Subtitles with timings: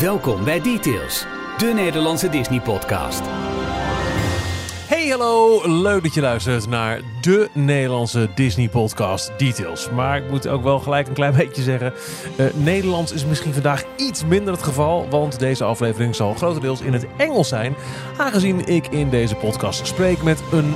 [0.00, 1.26] Welkom bij Details,
[1.58, 3.20] de Nederlandse Disney-podcast.
[4.88, 5.60] Hey, hallo.
[5.82, 9.90] Leuk dat je luistert naar de Nederlandse Disney-podcast Details.
[9.90, 11.92] Maar ik moet ook wel gelijk een klein beetje zeggen...
[12.36, 15.08] Uh, Nederlands is misschien vandaag iets minder het geval...
[15.08, 17.74] want deze aflevering zal grotendeels in het Engels zijn...
[18.16, 20.74] aangezien ik in deze podcast spreek met een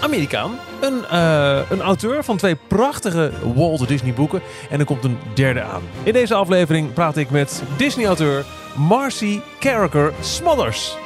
[0.00, 0.58] Amerikaan.
[0.80, 4.42] Een, uh, een auteur van twee prachtige Walt Disney boeken.
[4.70, 5.82] En er komt een derde aan.
[6.02, 8.44] In deze aflevering praat ik met Disney-auteur
[8.76, 10.96] Marcy Carricker Smothers.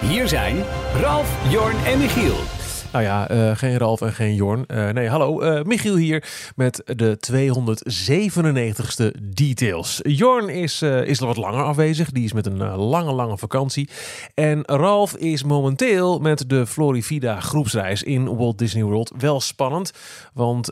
[0.00, 0.64] Hier zijn
[1.00, 2.55] Ralf, Jorn en Michiel.
[2.96, 4.64] Nou ja, uh, geen Ralf en geen Jorn.
[4.68, 5.42] Uh, nee, hallo.
[5.42, 6.24] Uh, Michiel hier
[6.54, 10.00] met de 297ste Details.
[10.02, 12.10] Jorn is, is wat langer afwezig.
[12.10, 13.88] Die is met een lange, lange vakantie.
[14.34, 19.12] En Ralf is momenteel met de Florivida groepsreis in Walt Disney World.
[19.18, 19.92] Wel spannend,
[20.34, 20.70] want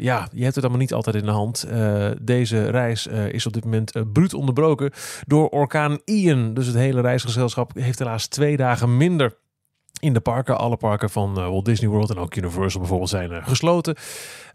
[0.00, 1.66] ja, je hebt het allemaal niet altijd in de hand.
[2.22, 4.90] deze reis is op dit moment bruut onderbroken
[5.26, 6.54] door orkaan Ian.
[6.54, 9.40] Dus het hele reisgezelschap heeft helaas twee dagen minder
[10.02, 10.58] in de parken.
[10.58, 13.96] Alle parken van uh, Walt Disney World en ook Universal bijvoorbeeld zijn uh, gesloten.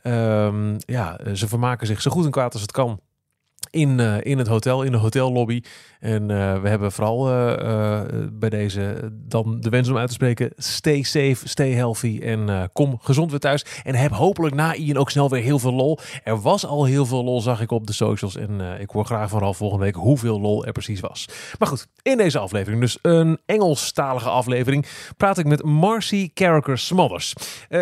[0.03, 2.99] Um, ja, ze vermaken zich zo goed en kwaad als het kan
[3.69, 5.61] in, uh, in het hotel, in de hotellobby.
[5.99, 8.01] En uh, we hebben vooral uh,
[8.31, 12.97] bij deze dan de wens om uit te spreken: stay safe, stay healthy en kom
[13.01, 13.65] gezond weer thuis.
[13.83, 15.97] En heb hopelijk na Ian ook snel weer heel veel lol.
[16.23, 18.37] Er was al heel veel lol, zag ik op de socials.
[18.37, 21.25] En ik hoor graag vooral volgende week hoeveel lol er precies was.
[21.59, 24.85] Maar goed, in deze aflevering, dus een Engelstalige aflevering,
[25.17, 27.33] praat ik met Marcy Carricker Smothers.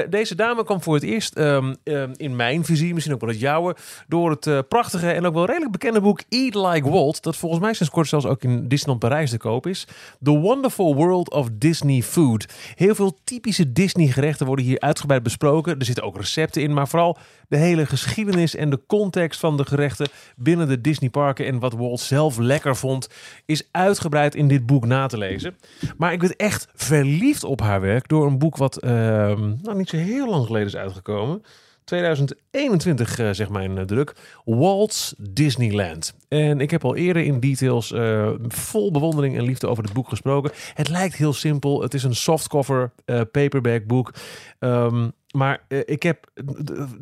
[0.09, 3.39] deze dame kwam voor het eerst um, um, in mijn visie, misschien ook wel het
[3.39, 3.75] jouwe,
[4.07, 7.73] door het prachtige en ook wel redelijk bekende boek Eat Like Walt, dat volgens mij
[7.73, 9.87] sinds kort zelfs ook in Disneyland Parijs te koop is.
[10.23, 12.45] The Wonderful World of Disney Food.
[12.75, 15.79] Heel veel typische Disney gerechten worden hier uitgebreid besproken.
[15.79, 17.17] Er zitten ook recepten in, maar vooral
[17.47, 21.73] de hele geschiedenis en de context van de gerechten binnen de Disney parken en wat
[21.73, 23.07] Walt zelf lekker vond,
[23.45, 25.55] is uitgebreid in dit boek na te lezen.
[25.97, 29.89] Maar ik werd echt verliefd op haar werk door een boek wat uh, nou, niet
[29.89, 31.43] zo heel lang geleden is uitgekomen.
[31.85, 34.15] 2021, uh, zegt mijn uh, druk.
[34.45, 36.15] Walt's Disneyland.
[36.27, 40.09] En ik heb al eerder in details uh, vol bewondering en liefde over het boek
[40.09, 40.51] gesproken.
[40.73, 41.81] Het lijkt heel simpel.
[41.81, 42.91] Het is een softcover
[43.31, 44.13] paperback boek.
[44.59, 46.31] Um, maar uh, ik heb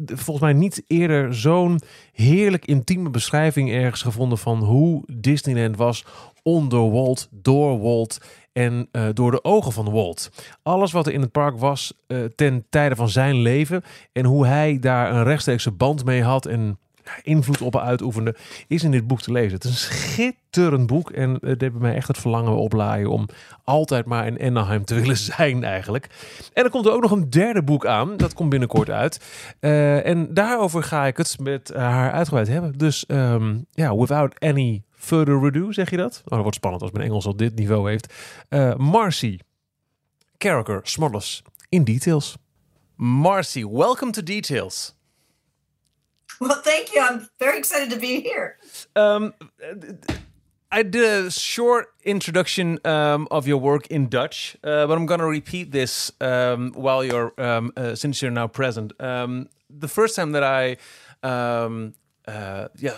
[0.05, 1.79] volgens mij niet eerder zo'n
[2.11, 6.05] heerlijk intieme beschrijving ergens gevonden van hoe Disneyland was
[6.43, 8.17] onder Walt, door Walt
[8.53, 10.29] en uh, door de ogen van Walt.
[10.63, 14.47] Alles wat er in het park was uh, ten tijde van zijn leven en hoe
[14.47, 16.77] hij daar een rechtstreekse band mee had en
[17.23, 18.35] invloed op uitoefende,
[18.67, 19.53] is in dit boek te lezen.
[19.53, 23.27] Het is een schitterend boek en het heeft mij echt het verlangen oplaaien om
[23.63, 26.09] altijd maar in Anaheim te willen zijn eigenlijk.
[26.53, 29.19] En er komt er ook nog een derde boek aan, dat komt binnenkort uit.
[29.59, 32.77] En daarover ga ik het met haar uitgebreid hebben.
[32.77, 36.21] Dus um, ja, without any further ado, zeg je dat?
[36.25, 38.13] Oh, dat wordt spannend als mijn Engels al dit niveau heeft.
[38.49, 39.39] Uh, Marcy,
[40.37, 42.37] Carricker, Smothers, in details.
[42.95, 44.95] Marcy, welcome to Details.
[46.39, 47.01] Well, thank you.
[47.01, 48.57] I'm very excited to be here.
[48.95, 49.33] Um,
[50.71, 55.19] I did a short introduction um, of your work in Dutch, uh, but I'm going
[55.19, 58.93] to repeat this um, while you're um, uh, since you're now present.
[58.99, 60.77] Um, the first time that I
[61.21, 61.93] um,
[62.27, 62.97] uh, yeah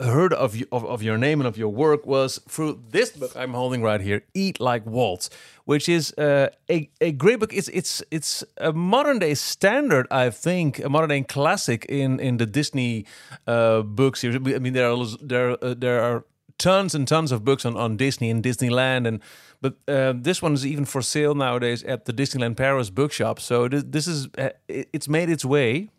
[0.00, 3.52] heard of, of, of your name and of your work was through this book I'm
[3.52, 5.30] holding right here, Eat Like Waltz,
[5.64, 7.52] which is uh, a a great book.
[7.52, 12.38] It's it's it's a modern day standard, I think, a modern day classic in in
[12.38, 13.06] the Disney
[13.46, 14.16] uh, book.
[14.24, 16.24] I mean, there are there uh, there are
[16.58, 19.20] tons and tons of books on on Disney and Disneyland and.
[19.62, 23.38] But uh, this one is even for sale nowadays at the Disneyland Paris bookshop.
[23.40, 25.90] So this, this is uh, it's made its way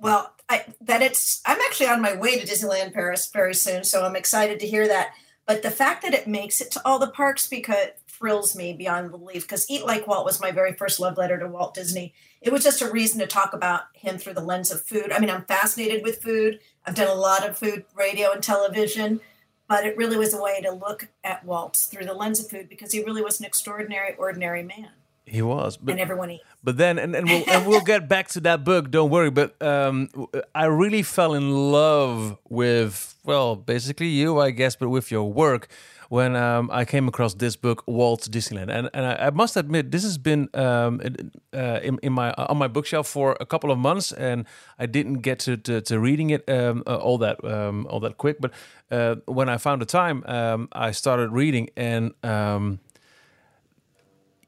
[0.00, 4.04] well, I, that it's I'm actually on my way to Disneyland Paris very soon, so
[4.04, 5.14] I'm excited to hear that.
[5.46, 7.88] But the fact that it makes it to all the parks because
[8.18, 9.42] thrills me beyond belief.
[9.42, 12.14] Because Eat Like Walt was my very first love letter to Walt Disney.
[12.40, 15.12] It was just a reason to talk about him through the lens of food.
[15.12, 16.60] I mean, I'm fascinated with food.
[16.84, 19.20] I've done a lot of food radio and television,
[19.68, 22.68] but it really was a way to look at Walt through the lens of food
[22.68, 24.90] because he really was an extraordinary, ordinary man.
[25.28, 26.44] He was, but, and everyone eats.
[26.64, 28.90] But then, and, and we'll and we'll get back to that book.
[28.90, 29.30] Don't worry.
[29.30, 30.08] But um,
[30.54, 35.68] I really fell in love with well, basically you, I guess, but with your work
[36.08, 39.90] when um, I came across this book, Walt Disneyland, and and I, I must admit
[39.90, 41.00] this has been um,
[41.52, 44.46] uh, in, in, my on my bookshelf for a couple of months, and
[44.78, 48.16] I didn't get to to, to reading it um, uh, all that um, all that
[48.16, 48.38] quick.
[48.40, 48.52] But
[48.90, 52.80] uh, when I found the time, um, I started reading, and um,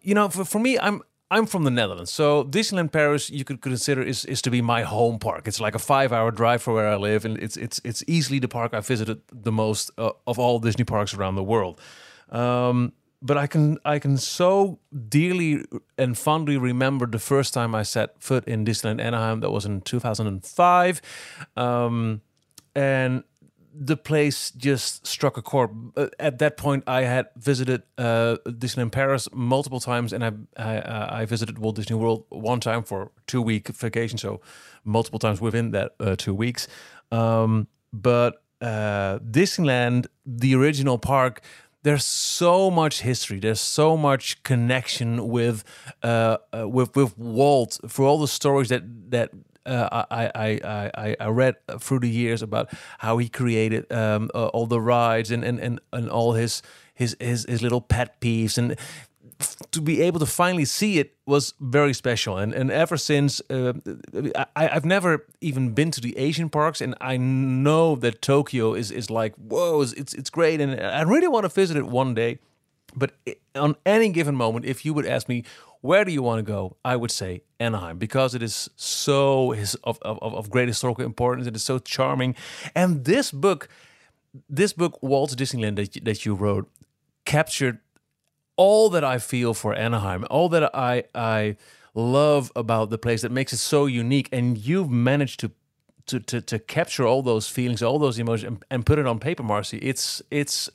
[0.02, 1.02] you know, for, for me, I'm
[1.32, 4.82] I'm from the Netherlands, so Disneyland Paris you could consider is, is to be my
[4.82, 5.46] home park.
[5.46, 8.40] It's like a five hour drive from where I live, and it's it's it's easily
[8.40, 11.80] the park I visited the most uh, of all Disney parks around the world.
[12.30, 15.64] Um, but I can I can so dearly
[15.96, 19.40] and fondly remember the first time I set foot in Disneyland Anaheim.
[19.40, 21.02] That was in 2005,
[21.56, 22.22] um,
[22.74, 23.22] and
[23.72, 25.70] the place just struck a chord.
[25.96, 30.78] Uh, At that point, I had visited uh, Disneyland Paris multiple times, and I I,
[30.78, 34.40] uh, I visited Walt Disney World one time for two week vacation, so
[34.84, 36.68] multiple times within that uh, two weeks.
[37.12, 41.40] Um, but uh, Disneyland, the original park,
[41.82, 43.40] there's so much history.
[43.40, 45.64] There's so much connection with
[46.02, 49.30] uh, uh, with with Walt for all the stories that that
[49.66, 54.46] uh, I, I, I, I read through the years about how he created um, uh,
[54.48, 56.62] all the rides and, and, and, and all his,
[56.94, 58.58] his his his little pet peeves.
[58.58, 58.76] And
[59.70, 62.36] to be able to finally see it was very special.
[62.36, 63.72] And and ever since uh,
[64.54, 66.80] I, I've never even been to the Asian parks.
[66.80, 70.60] And I know that Tokyo is is like whoa it's it's great.
[70.60, 72.38] And I really want to visit it one day
[72.94, 73.12] but
[73.54, 75.44] on any given moment if you would ask me
[75.80, 79.74] where do you want to go I would say Anaheim because it is so is
[79.84, 82.34] of, of, of great historical importance it is so charming
[82.74, 83.68] and this book
[84.48, 86.70] this book Walt's Disneyland that you, that you wrote
[87.24, 87.78] captured
[88.56, 91.56] all that I feel for Anaheim, all that I I
[91.94, 95.50] love about the place that makes it so unique, and you've managed to
[96.06, 99.18] to to, to capture all those feelings, all those emotions, and, and put it on
[99.18, 99.78] paper, Marcy.
[99.78, 100.68] It's it's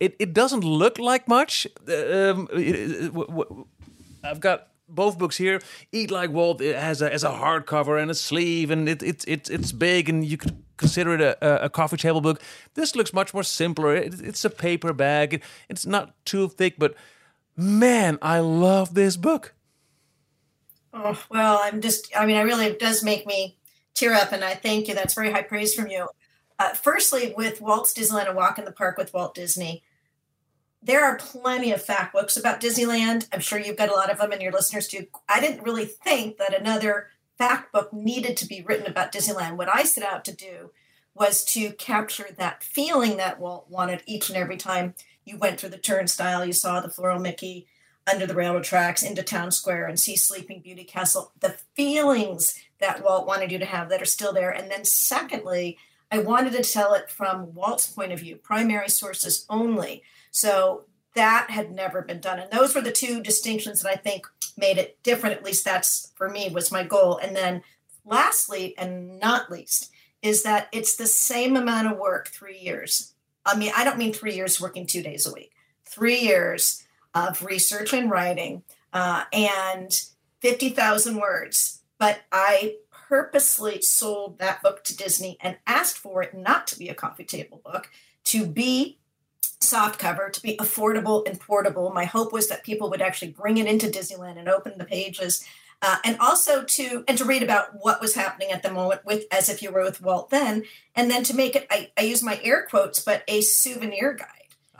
[0.00, 1.66] it, it doesn't look like much.
[1.86, 3.12] Um, it, it,
[4.24, 5.60] I've got both books here.
[5.92, 9.50] Eat Like Walt has a has a hardcover and a sleeve, and it, it, it
[9.50, 12.40] it's big, and you could consider it a, a coffee table book.
[12.74, 13.96] This looks much more simpler.
[13.96, 15.34] It, it's a paper bag.
[15.34, 16.94] It, it's not too thick, but
[17.56, 19.54] man, I love this book.
[20.94, 23.58] Oh, well, I'm just, I mean, I really, it does make me
[23.94, 24.94] tear up, and I thank you.
[24.94, 26.08] That's very high praise from you.
[26.58, 29.82] Uh, firstly, with Walt's Disneyland, A Walk in the Park with Walt Disney,
[30.82, 33.26] there are plenty of fact books about Disneyland.
[33.32, 35.06] I'm sure you've got a lot of them, and your listeners do.
[35.28, 39.56] I didn't really think that another fact book needed to be written about Disneyland.
[39.56, 40.70] What I set out to do
[41.14, 44.94] was to capture that feeling that Walt wanted each and every time
[45.24, 47.66] you went through the turnstile, you saw the floral Mickey
[48.10, 53.04] under the railroad tracks into town square and see Sleeping Beauty Castle, the feelings that
[53.04, 54.50] Walt wanted you to have that are still there.
[54.50, 55.76] And then, secondly,
[56.10, 60.02] I wanted to tell it from Walt's point of view, primary sources only.
[60.30, 60.84] So
[61.14, 62.38] that had never been done.
[62.38, 64.26] And those were the two distinctions that I think
[64.56, 65.36] made it different.
[65.36, 67.18] At least that's for me was my goal.
[67.18, 67.62] And then
[68.04, 69.90] lastly, and not least,
[70.22, 73.14] is that it's the same amount of work, three years.
[73.44, 75.52] I mean, I don't mean three years working two days a week,
[75.84, 76.84] three years
[77.14, 80.00] of research and writing uh, and
[80.40, 81.80] 50,000 words.
[81.98, 82.76] But I
[83.08, 87.24] purposely sold that book to Disney and asked for it not to be a coffee
[87.24, 87.90] table book,
[88.24, 88.97] to be
[89.60, 91.90] soft cover, to be affordable and portable.
[91.92, 95.44] My hope was that people would actually bring it into Disneyland and open the pages.
[95.80, 99.26] Uh, and also to and to read about what was happening at the moment with
[99.30, 100.64] as if you were with Walt then,
[100.96, 104.26] and then to make it I, I use my air quotes, but a souvenir guide.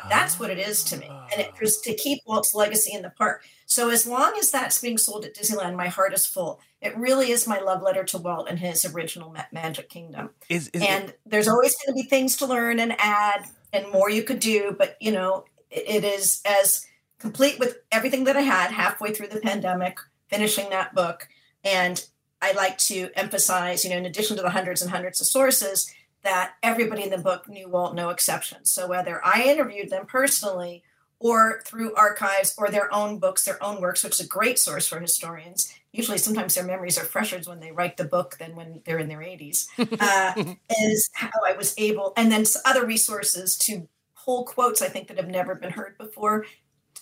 [0.09, 3.11] That's what it is to me, and it was to keep Walt's legacy in the
[3.11, 3.45] park.
[3.67, 6.61] So as long as that's being sold at Disneyland, my heart is full.
[6.81, 10.31] It really is my love letter to Walt and his original Magic Kingdom.
[10.49, 14.11] Is, is and there's always going to be things to learn and add, and more
[14.11, 14.75] you could do.
[14.79, 16.87] But you know, it, is as
[17.19, 19.99] complete with everything that I had halfway through the pandemic,
[20.29, 21.29] finishing that book.
[21.65, 22.05] And
[22.41, 25.93] I like to emphasize, you know, in addition to the hundreds and hundreds of sources,
[26.23, 28.65] that everybody in the book knew Walt, no exception.
[28.65, 30.83] So whether I interviewed them personally
[31.21, 34.87] or through archives or their own books, their own works, which is a great source
[34.87, 35.73] for historians.
[35.93, 39.09] Usually, sometimes their memories are fresher when they write the book than when they're in
[39.09, 39.67] their 80s.
[40.01, 45.09] Uh, is how I was able, and then other resources to pull quotes I think
[45.09, 46.47] that have never been heard before,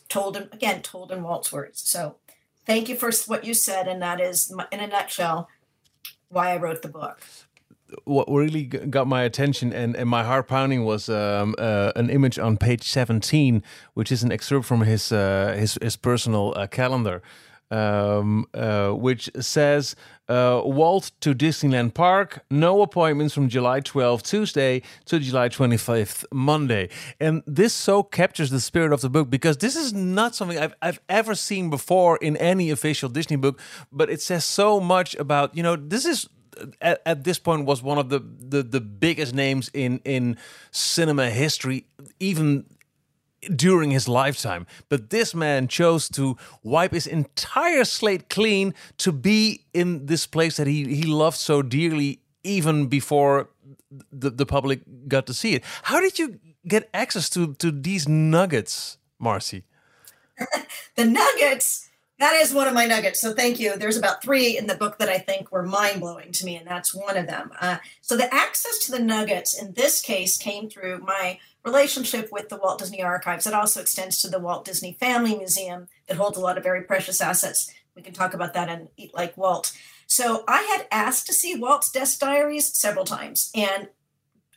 [0.08, 1.82] told in, again, told in Walt's words.
[1.88, 2.16] So,
[2.64, 5.48] thank you for what you said, and that is, in a nutshell,
[6.28, 7.20] why I wrote the book
[8.04, 12.38] what really got my attention and, and my heart pounding was um, uh, an image
[12.38, 13.62] on page 17
[13.94, 17.22] which is an excerpt from his uh, his, his personal uh, calendar
[17.70, 19.96] um, uh, which says
[20.28, 26.88] uh, Walt to Disneyland Park, no appointments from July 12 Tuesday to July 25th Monday.
[27.20, 30.74] And this so captures the spirit of the book because this is not something I've,
[30.82, 33.60] I've ever seen before in any official Disney book,
[33.92, 36.28] but it says so much about, you know, this is
[36.80, 40.36] at, at, this point was one of the, the, the biggest names in in
[40.70, 41.86] cinema history,
[42.20, 42.64] even
[43.54, 44.66] during his lifetime.
[44.88, 50.56] But this man chose to wipe his entire slate clean to be in this place
[50.56, 53.50] that he, he loved so dearly, even before
[54.12, 55.62] the, the public got to see it.
[55.84, 59.64] How did you get access to, to these nuggets, Marcy?
[60.96, 63.20] the nuggets that is one of my nuggets.
[63.20, 63.76] So thank you.
[63.76, 66.66] There's about three in the book that I think were mind blowing to me, and
[66.66, 67.52] that's one of them.
[67.60, 72.48] Uh, so the access to the nuggets in this case came through my relationship with
[72.48, 73.46] the Walt Disney Archives.
[73.46, 76.82] It also extends to the Walt Disney Family Museum that holds a lot of very
[76.82, 77.72] precious assets.
[77.94, 79.76] We can talk about that and Eat Like Walt.
[80.06, 83.88] So I had asked to see Walt's desk diaries several times, and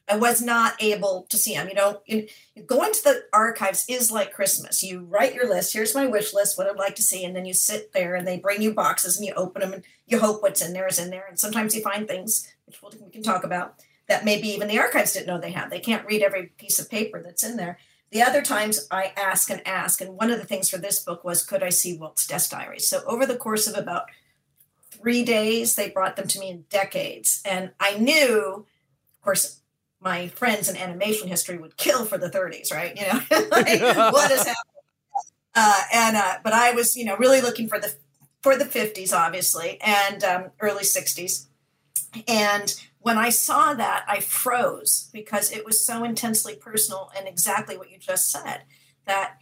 [0.09, 1.67] I was not able to see them.
[1.67, 2.27] You know, in,
[2.65, 4.81] going to the archives is like Christmas.
[4.81, 5.73] You write your list.
[5.73, 8.27] Here's my wish list, what I'd like to see, and then you sit there and
[8.27, 10.99] they bring you boxes and you open them and you hope what's in there is
[10.99, 11.25] in there.
[11.29, 13.75] And sometimes you find things, which we can talk about,
[14.07, 15.69] that maybe even the archives didn't know they had.
[15.69, 17.77] They can't read every piece of paper that's in there.
[18.11, 21.23] The other times I ask and ask, and one of the things for this book
[21.23, 22.87] was, could I see Walt's desk diaries?
[22.87, 24.05] So over the course of about
[24.89, 29.58] three days, they brought them to me in decades, and I knew, of course
[30.01, 32.97] my friends in animation history would kill for the 30s, right?
[32.97, 33.19] You know,
[33.51, 33.81] like,
[34.13, 34.55] what is happening?
[35.55, 37.93] Uh, and uh, but I was, you know, really looking for the
[38.41, 41.47] for the 50s, obviously, and um, early 60s.
[42.27, 47.77] And when I saw that, I froze because it was so intensely personal and exactly
[47.77, 48.63] what you just said.
[49.05, 49.39] That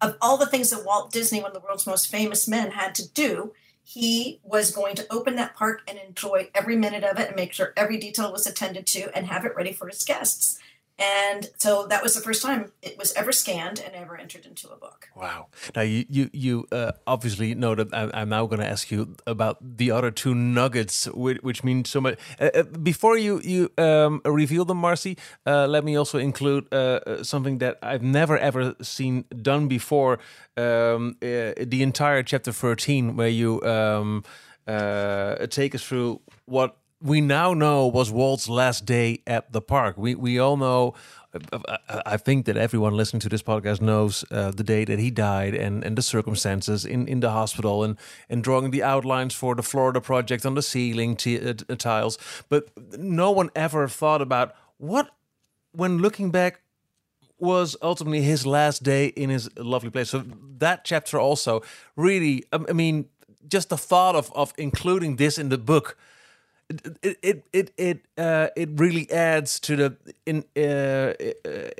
[0.00, 2.94] of all the things that Walt Disney, one of the world's most famous men, had
[2.96, 3.52] to do,
[3.92, 7.52] he was going to open that park and enjoy every minute of it and make
[7.52, 10.60] sure every detail was attended to and have it ready for his guests.
[11.00, 14.68] And so that was the first time it was ever scanned and ever entered into
[14.68, 15.08] a book.
[15.16, 15.46] Wow!
[15.74, 19.16] Now you you you uh, obviously know that I, am now going to ask you
[19.26, 22.18] about the other two nuggets, which, which mean so much.
[22.38, 25.16] Uh, uh, before you you um, reveal them, Marcy,
[25.46, 30.18] uh, let me also include uh, uh, something that I've never ever seen done before.
[30.58, 34.22] Um, the entire chapter 13, where you um,
[35.48, 39.96] take us through what we now know was Walt's last day at the park.
[39.96, 40.94] We we all know.
[41.88, 45.54] I think that everyone listening to this podcast knows uh, the day that he died
[45.54, 47.96] and, and the circumstances in, in the hospital and,
[48.28, 52.18] and drawing the outlines for the Florida project on the ceiling t- uh, tiles.
[52.48, 55.08] But no one ever thought about what,
[55.70, 56.62] when looking back,
[57.38, 60.10] was ultimately his last day in his lovely place.
[60.10, 60.24] So
[60.58, 61.62] that chapter also
[61.94, 63.08] really, I mean,
[63.46, 65.96] just the thought of, of including this in the book
[66.70, 69.96] it it it it uh, it really adds to the
[70.26, 71.14] in uh,
[71.48, 71.70] uh,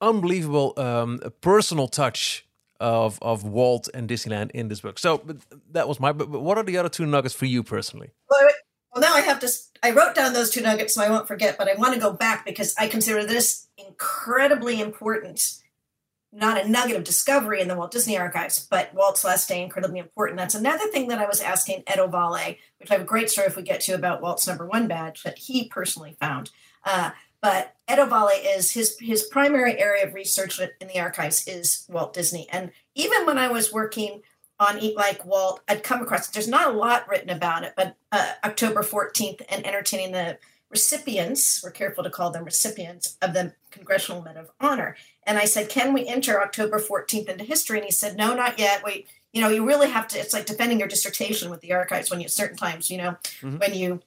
[0.00, 2.46] unbelievable um, personal touch
[2.80, 4.98] of of Walt and Disneyland in this book.
[4.98, 5.22] So
[5.70, 6.12] that was my.
[6.12, 8.10] But what are the other two nuggets for you personally?
[8.30, 8.48] Well,
[8.92, 9.48] well, now I have to.
[9.82, 11.58] I wrote down those two nuggets so I won't forget.
[11.58, 15.61] But I want to go back because I consider this incredibly important
[16.32, 19.98] not a nugget of discovery in the Walt Disney Archives, but Walt's last day incredibly
[19.98, 20.38] important.
[20.38, 23.46] That's another thing that I was asking Ed Ovalle, which I have a great story
[23.46, 26.50] if we get to about Walt's number one badge that he personally found.
[26.84, 27.10] Uh,
[27.42, 32.14] but Ed Ovalle is his his primary area of research in the archives is Walt
[32.14, 32.48] Disney.
[32.50, 34.22] And even when I was working
[34.58, 37.96] on Eat Like Walt, I'd come across there's not a lot written about it, but
[38.10, 40.38] uh, October 14th and entertaining the
[40.70, 44.96] recipients, we're careful to call them recipients of the Congressional Medal of Honor.
[45.26, 47.78] And I said, Can we enter October 14th into history?
[47.78, 48.82] And he said, No, not yet.
[48.84, 52.10] Wait, you know, you really have to, it's like defending your dissertation with the archives
[52.10, 53.58] when you, certain times, you know, mm-hmm.
[53.58, 54.00] when you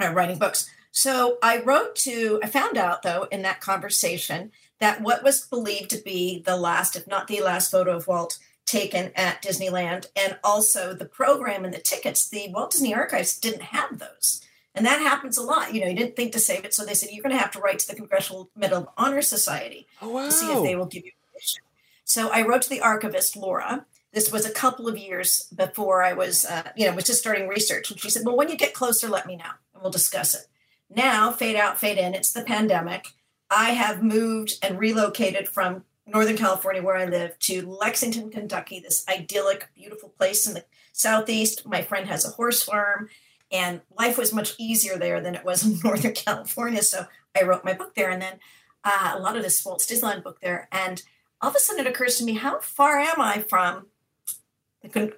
[0.00, 0.68] are writing books.
[0.90, 4.50] So I wrote to, I found out though in that conversation
[4.80, 8.38] that what was believed to be the last, if not the last photo of Walt
[8.66, 13.62] taken at Disneyland, and also the program and the tickets, the Walt Disney Archives didn't
[13.62, 14.42] have those.
[14.78, 15.74] And that happens a lot.
[15.74, 16.72] You know, you didn't think to save it.
[16.72, 19.22] So they said, you're going to have to write to the Congressional Medal of Honor
[19.22, 20.26] Society oh, wow.
[20.26, 21.62] to see if they will give you permission.
[22.04, 23.84] So I wrote to the archivist, Laura.
[24.12, 27.48] This was a couple of years before I was, uh, you know, was just starting
[27.48, 27.90] research.
[27.90, 30.46] And she said, well, when you get closer, let me know and we'll discuss it.
[30.88, 32.14] Now, fade out, fade in.
[32.14, 33.08] It's the pandemic.
[33.50, 39.04] I have moved and relocated from Northern California, where I live, to Lexington, Kentucky, this
[39.08, 41.66] idyllic, beautiful place in the southeast.
[41.66, 43.10] My friend has a horse farm
[43.50, 46.82] and life was much easier there than it was in Northern California.
[46.82, 48.38] So I wrote my book there, and then
[48.84, 50.68] uh, a lot of this Walt Disneyland book there.
[50.70, 51.02] And
[51.40, 53.86] all of a sudden, it occurs to me, how far am I from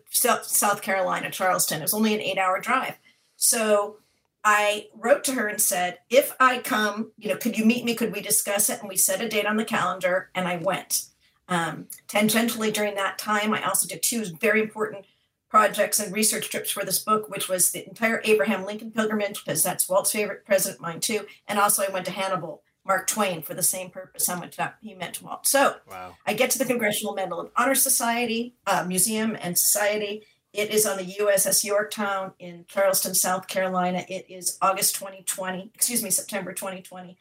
[0.03, 1.81] South Carolina, Charleston?
[1.81, 2.99] It was only an eight-hour drive.
[3.37, 3.97] So
[4.45, 7.95] I wrote to her and said, if I come, you know, could you meet me?
[7.95, 8.81] Could we discuss it?
[8.81, 11.07] And we set a date on the calendar, and I went.
[11.49, 15.05] Um, tangentially during that time, I also did two very important
[15.51, 19.63] projects and research trips for this book, which was the entire Abraham Lincoln pilgrimage, because
[19.63, 21.27] that's Walt's favorite president, mine too.
[21.47, 24.77] And also, I went to Hannibal, Mark Twain for the same purpose, how much that
[24.81, 25.47] he meant to Walt.
[25.47, 26.17] So Wow.
[26.27, 30.25] I get to the Congressional Medal of Honor Society, uh, Museum and Society.
[30.53, 34.05] It is on the USS Yorktown in Charleston, South Carolina.
[34.09, 37.19] It is August 2020, excuse me, September 2020.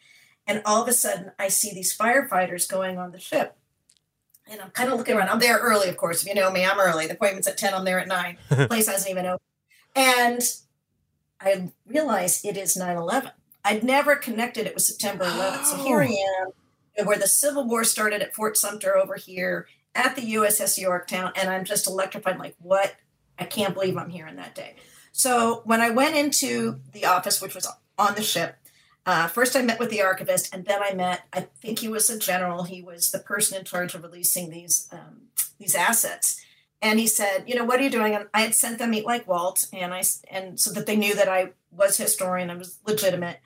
[0.47, 3.58] And all of a sudden, I see these firefighters going on the ship.
[4.49, 5.29] And I'm kind of looking around.
[5.29, 6.23] I'm there early, of course.
[6.23, 7.05] If you know me, I'm early.
[7.05, 8.37] The appointment's at 10, I'm there at 9.
[8.49, 9.39] The place hasn't even opened.
[9.95, 10.41] And
[11.39, 13.31] I realize it is 9 11.
[13.63, 15.65] I'd never connected it with September 11th.
[15.65, 16.53] So here I oh.
[16.97, 21.31] am, where the Civil War started at Fort Sumter over here at the USS Yorktown.
[21.35, 22.95] And I'm just electrified like, what?
[23.37, 24.75] I can't believe I'm here in that day.
[25.11, 28.55] So when I went into the office, which was on the ship,
[29.05, 31.21] uh, first I met with the archivist, and then I met.
[31.33, 32.63] I think he was a general.
[32.63, 35.21] He was the person in charge of releasing these um,
[35.59, 36.39] these assets.
[36.81, 39.05] And he said, "You know, what are you doing?" And I had sent them Eat
[39.05, 42.79] Like Walt, and I and so that they knew that I was historian, I was
[42.85, 43.39] legitimate.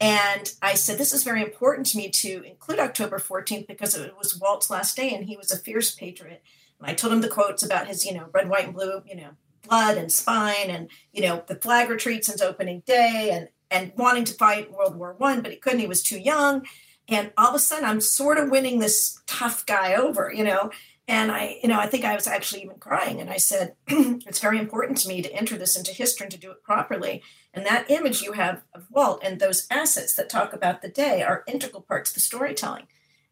[0.00, 4.16] And I said, "This is very important to me to include October 14th because it
[4.16, 6.42] was Walt's last day, and he was a fierce patriot."
[6.78, 9.16] And I told him the quotes about his, you know, red, white, and blue, you
[9.16, 9.30] know,
[9.66, 14.24] blood and spine, and you know, the flag retreat since opening day, and and wanting
[14.24, 15.80] to fight World War One, but he couldn't.
[15.80, 16.66] He was too young.
[17.08, 20.70] And all of a sudden, I'm sort of winning this tough guy over, you know.
[21.06, 23.18] And I, you know, I think I was actually even crying.
[23.18, 26.38] And I said, it's very important to me to enter this into history and to
[26.38, 27.22] do it properly.
[27.54, 31.22] And that image you have of Walt and those assets that talk about the day
[31.22, 32.88] are integral parts of the storytelling.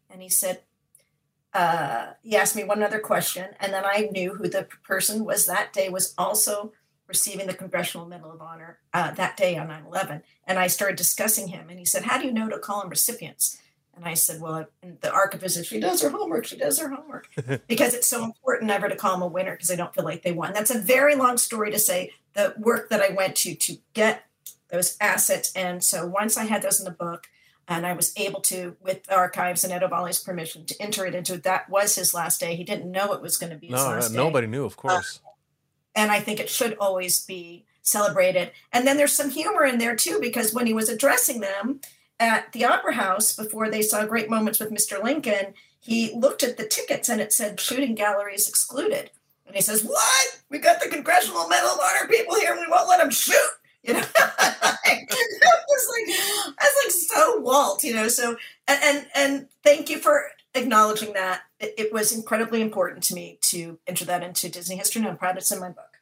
[0.09, 0.63] And he said,
[1.53, 5.45] uh, he asked me one other question, and then I knew who the person was
[5.45, 6.71] that day was also
[7.07, 10.23] receiving the Congressional Medal of Honor uh, that day on 9 11.
[10.45, 12.89] And I started discussing him, and he said, How do you know to call them
[12.89, 13.57] recipients?
[13.95, 14.67] And I said, Well,
[15.01, 16.45] the archivist She does her homework.
[16.45, 17.29] She does her homework.
[17.67, 20.23] because it's so important never to call them a winner because they don't feel like
[20.23, 20.53] they won.
[20.53, 24.23] That's a very long story to say the work that I went to to get
[24.69, 25.51] those assets.
[25.55, 27.27] And so once I had those in the book,
[27.69, 31.13] and I was able to, with the archives and Ed Ovalle's permission, to enter it
[31.13, 31.43] into it.
[31.43, 32.55] that was his last day.
[32.55, 34.77] He didn't know it was going to be his No, last day nobody knew, of
[34.77, 35.19] course.
[35.97, 38.51] And I think it should always be celebrated.
[38.71, 41.81] And then there's some humor in there too, because when he was addressing them
[42.19, 45.03] at the Opera House before they saw great moments with Mr.
[45.03, 49.09] Lincoln, he looked at the tickets and it said shooting galleries excluded.
[49.47, 50.41] And he says, What?
[50.49, 53.35] We got the Congressional Medal of Honor people here and we won't let them shoot.
[53.83, 58.09] You know, I was like, I was like so Walt, you know.
[58.09, 58.35] So
[58.67, 60.25] and and, and thank you for
[60.57, 61.41] acknowledging that.
[61.59, 65.17] It, it was incredibly important to me to enter that into Disney history, and I'm
[65.17, 65.96] proud it's in my book.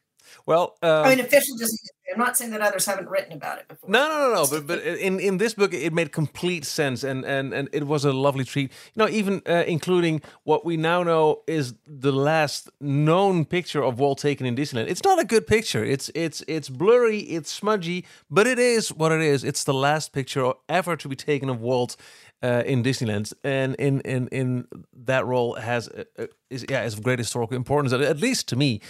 [0.46, 1.90] Well, um, I mean, official history.
[2.12, 3.90] I'm not saying that others haven't written about it before.
[3.90, 4.46] No, no, no, no.
[4.48, 8.04] But but in in this book, it made complete sense, and and and it was
[8.04, 8.70] a lovely treat.
[8.94, 13.98] You know, even uh, including what we now know is the last known picture of
[13.98, 14.88] Walt taken in Disneyland.
[14.88, 15.84] It's not a good picture.
[15.84, 17.20] It's it's it's blurry.
[17.20, 19.42] It's smudgy, but it is what it is.
[19.42, 21.96] It's the last picture ever to be taken of Walt.
[22.42, 24.68] Uh, in Disneyland, and in in in
[25.06, 28.56] that role has uh, uh, is yeah is of great historical importance, at least to
[28.56, 28.82] me.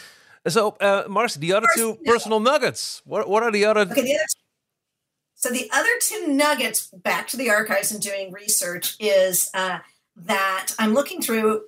[0.48, 2.12] So, uh, Marcy, the other two no.
[2.12, 3.02] personal nuggets.
[3.04, 3.80] What what are the other?
[3.80, 4.24] Okay, the other,
[5.34, 9.80] so the other two nuggets back to the archives and doing research is uh,
[10.16, 11.64] that I'm looking through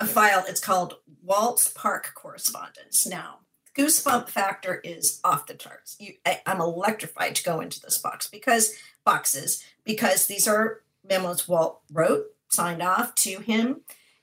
[0.00, 0.44] a file.
[0.46, 3.06] It's called Walt's Park Correspondence.
[3.06, 3.40] Now,
[3.76, 5.96] goosebump factor is off the charts.
[5.98, 11.48] You, I, I'm electrified to go into this box because boxes because these are memos
[11.48, 13.80] Walt wrote, signed off to him,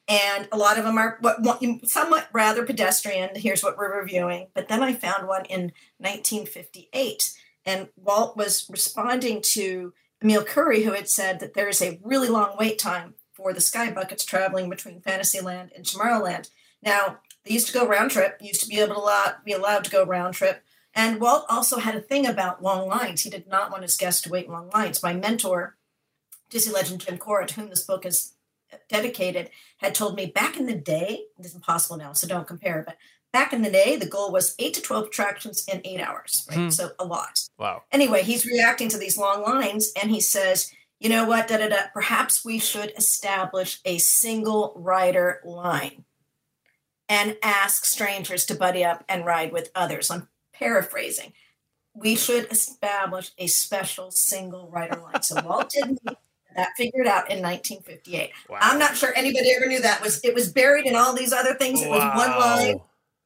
[0.07, 3.31] and a lot of them are what, what somewhat rather pedestrian.
[3.35, 4.47] Here's what we're reviewing.
[4.53, 7.33] But then I found one in 1958,
[7.65, 12.29] and Walt was responding to Emile Kuri, who had said that there is a really
[12.29, 16.49] long wait time for the sky buckets traveling between Fantasyland and Tomorrowland.
[16.81, 19.83] Now, they used to go round trip, used to be able to allow, be allowed
[19.85, 20.63] to go round trip.
[20.93, 23.23] And Walt also had a thing about long lines.
[23.23, 25.03] He did not want his guests to wait in long lines.
[25.03, 25.75] My mentor,
[26.49, 28.34] Disney legend Jim Cora, to whom this book is
[28.89, 32.83] dedicated, had told me back in the day, this is impossible now, so don't compare,
[32.85, 32.97] but
[33.35, 36.57] back in the day, the goal was eight to 12 attractions in eight hours, right?
[36.57, 36.69] Hmm.
[36.69, 37.37] So a lot.
[37.59, 37.83] Wow.
[37.91, 41.67] Anyway, he's reacting to these long lines and he says, you know what, da da
[41.67, 46.05] da, perhaps we should establish a single rider line
[47.09, 50.09] and ask strangers to buddy up and ride with others.
[50.09, 51.33] I'm paraphrasing.
[51.93, 55.21] We should establish a special single rider line.
[55.21, 55.99] So Walt did
[56.55, 58.31] that figured out in 1958.
[58.49, 58.57] Wow.
[58.61, 61.53] I'm not sure anybody ever knew that was it was buried in all these other
[61.53, 61.81] things.
[61.81, 62.79] It was one line.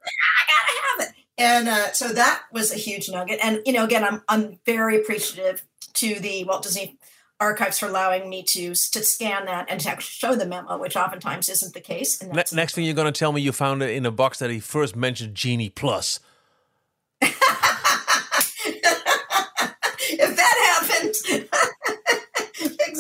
[0.03, 1.15] I gotta have it.
[1.37, 3.39] And uh, so that was a huge nugget.
[3.41, 5.63] And you know, again, I'm I'm very appreciative
[5.93, 6.97] to the Walt Disney
[7.39, 10.97] Archives for allowing me to to scan that and to actually show the memo, which
[10.97, 12.21] oftentimes isn't the case.
[12.51, 14.59] Next thing you're going to tell me you found it in a box that he
[14.59, 16.19] first mentioned Genie Plus.
[17.21, 17.39] if
[20.35, 20.55] that
[20.89, 21.15] happened,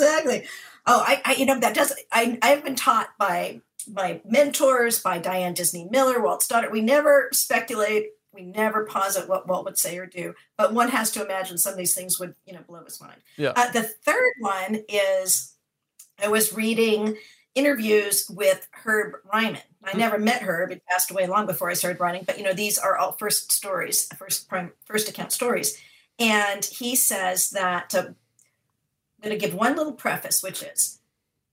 [0.01, 0.45] exactly.
[0.85, 5.17] Oh, I, I you know that does I I've been taught by my mentors, by
[5.19, 6.69] Diane Disney Miller, Walt's daughter.
[6.69, 11.11] We never speculate, we never posit what Walt would say or do, but one has
[11.11, 13.21] to imagine some of these things would you know blow his mind.
[13.37, 13.53] Yeah.
[13.55, 15.55] Uh, the third one is
[16.21, 17.17] I was reading
[17.55, 19.61] interviews with Herb Ryman.
[19.83, 19.97] I Hmm.
[19.99, 22.23] never met Herb; he passed away long before I started writing.
[22.25, 25.77] But you know, these are all first stories, first prime, first account stories,
[26.17, 27.93] and he says that.
[27.95, 28.09] Uh,
[29.21, 30.99] going to give one little preface, which is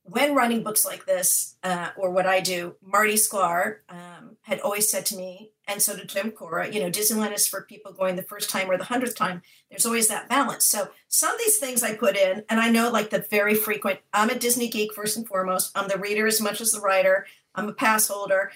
[0.09, 4.88] when writing books like this, uh, or what I do, Marty Sklar um, had always
[4.88, 8.14] said to me, and so did Jim Cora, you know, Disneyland is for people going
[8.14, 9.42] the first time or the hundredth time.
[9.68, 10.64] There's always that balance.
[10.64, 13.98] So some of these things I put in, and I know like the very frequent,
[14.12, 15.76] I'm a Disney geek first and foremost.
[15.76, 17.26] I'm the reader as much as the writer.
[17.57, 18.52] I'm a pass holder.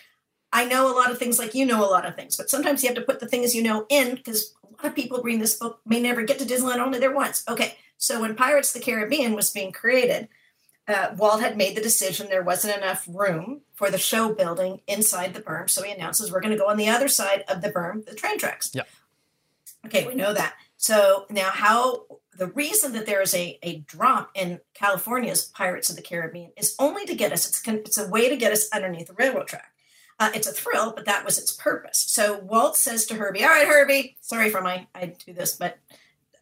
[0.52, 2.82] I know a lot of things like you know a lot of things, but sometimes
[2.82, 5.40] you have to put the things you know in because a lot of people reading
[5.40, 7.44] this book may never get to Disneyland only there once.
[7.48, 10.28] Okay, so when Pirates of the Caribbean was being created,
[10.88, 15.34] uh, Walt had made the decision there wasn't enough room for the show building inside
[15.34, 17.70] the berm, so he announces we're going to go on the other side of the
[17.70, 18.70] berm, the train tracks.
[18.74, 18.84] Yeah.
[19.84, 20.54] Okay, we know that.
[20.78, 25.96] So now, how the reason that there is a, a drop in California's Pirates of
[25.96, 27.46] the Caribbean is only to get us.
[27.46, 29.74] It's it's a way to get us underneath the railroad track.
[30.18, 31.98] Uh, it's a thrill, but that was its purpose.
[31.98, 34.16] So Walt says to Herbie, "All right, Herbie.
[34.22, 35.78] Sorry for my I do this, but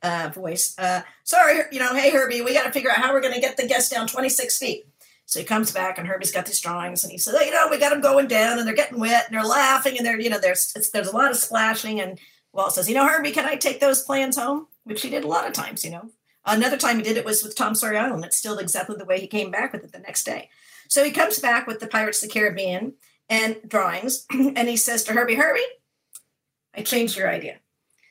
[0.02, 0.74] uh, voice.
[0.78, 3.40] Uh, sorry, you know, hey Herbie, we got to figure out how we're going to
[3.40, 4.86] get the guests down 26 feet."
[5.26, 7.68] So he comes back, and Herbie's got these drawings, and he says, oh, "You know,
[7.70, 10.30] we got them going down, and they're getting wet, and they're laughing, and they're, you
[10.30, 12.18] know, there's there's a lot of splashing." And
[12.52, 15.28] Walt says, "You know, Herbie, can I take those plans home?" Which he did a
[15.28, 16.10] lot of times, you know.
[16.46, 18.24] Another time he did it was with Tom Sawyer Island.
[18.24, 20.48] It's still exactly the way he came back with it the next day.
[20.88, 22.94] So he comes back with the Pirates of the Caribbean
[23.28, 25.60] and drawings, and he says to Herbie, Herbie,
[26.74, 27.58] I changed your idea.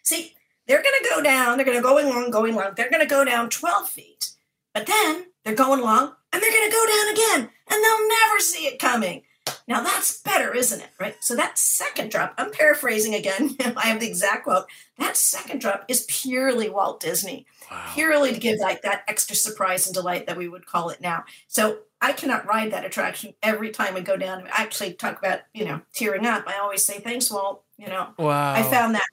[0.03, 0.35] See,
[0.67, 3.09] they're going to go down, they're going to go along, going along, they're going to
[3.09, 4.31] go down 12 feet,
[4.73, 8.39] but then they're going along and they're going to go down again, and they'll never
[8.39, 9.23] see it coming.
[9.65, 10.89] Now that's better, isn't it?
[10.99, 11.15] Right?
[11.21, 14.65] So that second drop, I'm paraphrasing again, I have the exact quote.
[14.97, 17.91] That second drop is purely Walt Disney Wow.
[17.93, 21.25] purely to give like that extra surprise and delight that we would call it now.
[21.49, 24.47] So I cannot ride that attraction every time we go down.
[24.47, 26.45] I actually talk about, you know, tearing up.
[26.47, 27.63] I always say, thanks, Walt.
[27.77, 28.53] You know, Wow.
[28.53, 29.05] I found that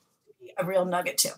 [0.57, 1.31] a real nugget too.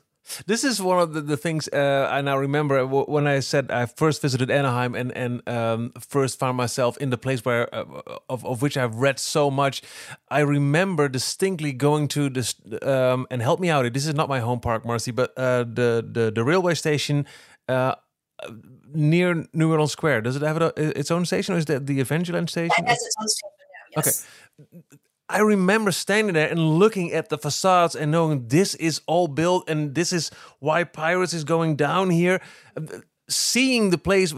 [0.47, 3.87] This is one of the, the things, uh, and I remember when I said I
[3.87, 7.85] first visited Anaheim and and um, first found myself in the place where uh,
[8.29, 9.83] of of which I've read so much.
[10.29, 13.93] I remember distinctly going to this, um, and help me out.
[13.93, 17.27] This is not my home park, Marcy, but uh, the the the railway station.
[17.69, 17.95] Uh,
[18.95, 22.01] Near New Orleans Square, does it have it, its own station, or is that the
[22.01, 22.85] Adventureland station?
[22.85, 23.51] It has its own station
[23.97, 24.03] now.
[24.05, 24.27] Yes.
[25.29, 29.69] I remember standing there and looking at the facades and knowing this is all built
[29.69, 32.41] and this is why Pirates is going down here.
[33.29, 34.33] Seeing the place,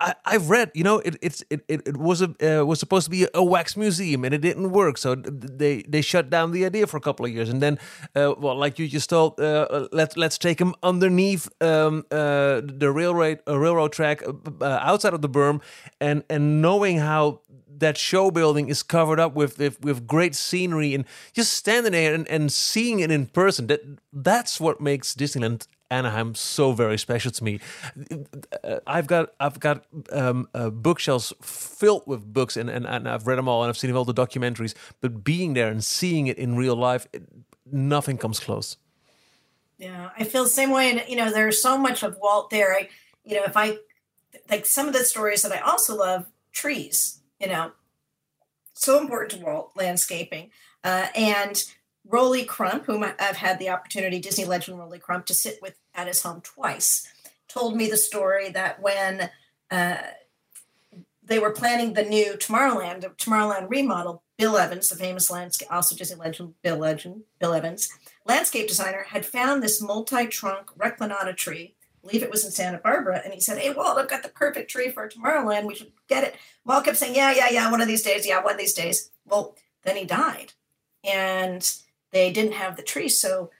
[0.00, 3.10] I, I've read, you know, it it, it, it was a uh, was supposed to
[3.12, 6.88] be a wax museum and it didn't work, so they they shut down the idea
[6.88, 7.78] for a couple of years, and then,
[8.16, 12.90] uh, well, like you just told, uh, let's let's take them underneath um, uh, the
[12.90, 15.60] railroad uh, railroad track uh, outside of the berm,
[16.00, 17.40] and and knowing how
[17.78, 22.14] that show building is covered up with, with with great scenery and just standing there
[22.14, 23.80] and, and seeing it in person that
[24.12, 27.60] that's what makes Disneyland Anaheim so very special to me.
[28.62, 33.26] Uh, I've got I've got um, uh, bookshelves filled with books and, and and I've
[33.26, 34.74] read them all and I've seen all the documentaries.
[35.00, 37.22] But being there and seeing it in real life, it,
[37.70, 38.76] nothing comes close.
[39.78, 40.90] Yeah, I feel the same way.
[40.90, 42.74] And, you know, there's so much of Walt there.
[42.74, 42.88] I,
[43.24, 43.78] you know, if I,
[44.50, 47.72] like some of the stories that I also love, trees, you know,
[48.74, 50.50] so important to Walt, landscaping.
[50.84, 51.64] Uh, and
[52.06, 56.06] Rolly Crump, whom I've had the opportunity, Disney legend Rolly Crump, to sit with at
[56.06, 57.06] his home twice,
[57.48, 59.30] told me the story that when
[59.70, 59.96] uh,
[61.22, 66.16] they were planning the new Tomorrowland, Tomorrowland remodel, Bill Evans, the famous landscape, also Disney
[66.16, 67.90] legend Bill Legend, Bill Evans,
[68.24, 71.74] landscape designer, had found this multi-trunk reclinata tree.
[72.08, 74.70] Believe it was in Santa Barbara, and he said, "Hey, Walt, I've got the perfect
[74.70, 75.66] tree for Tomorrowland.
[75.66, 77.70] We should get it." Walt kept saying, "Yeah, yeah, yeah.
[77.70, 78.26] One of these days.
[78.26, 80.54] Yeah, one of these days." Well, then he died,
[81.04, 81.70] and
[82.10, 83.10] they didn't have the tree.
[83.10, 83.50] So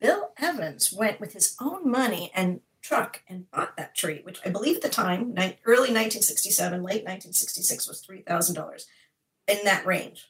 [0.00, 4.50] Bill Evans went with his own money and truck and bought that tree, which I
[4.50, 8.86] believe at the time, early 1967, late 1966, was three thousand dollars
[9.46, 10.26] in that range.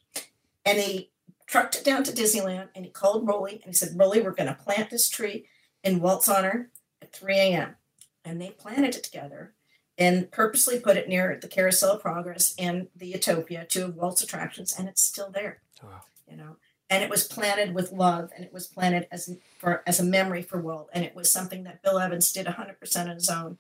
[0.66, 1.12] And he
[1.46, 4.48] trucked it down to Disneyland, and he called Rolly and he said, "Rolly, we're going
[4.48, 5.46] to plant this tree
[5.82, 6.70] in Walt's honor
[7.04, 7.76] at 3 a.m."
[8.24, 9.54] And they planted it together
[9.96, 14.22] and purposely put it near the Carousel of Progress and the Autopia, two of Walt's
[14.22, 15.60] attractions, and it's still there.
[15.82, 16.00] Wow.
[16.28, 16.56] You know,
[16.90, 20.42] and it was planted with love, and it was planted as for as a memory
[20.42, 23.58] for Walt, and it was something that Bill Evans did 100% on his own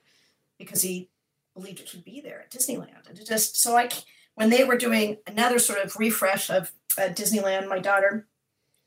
[0.58, 1.08] because he
[1.54, 3.08] believed it should be there at Disneyland.
[3.08, 3.88] And it just so I
[4.34, 8.26] when they were doing another sort of refresh of uh, Disneyland, my daughter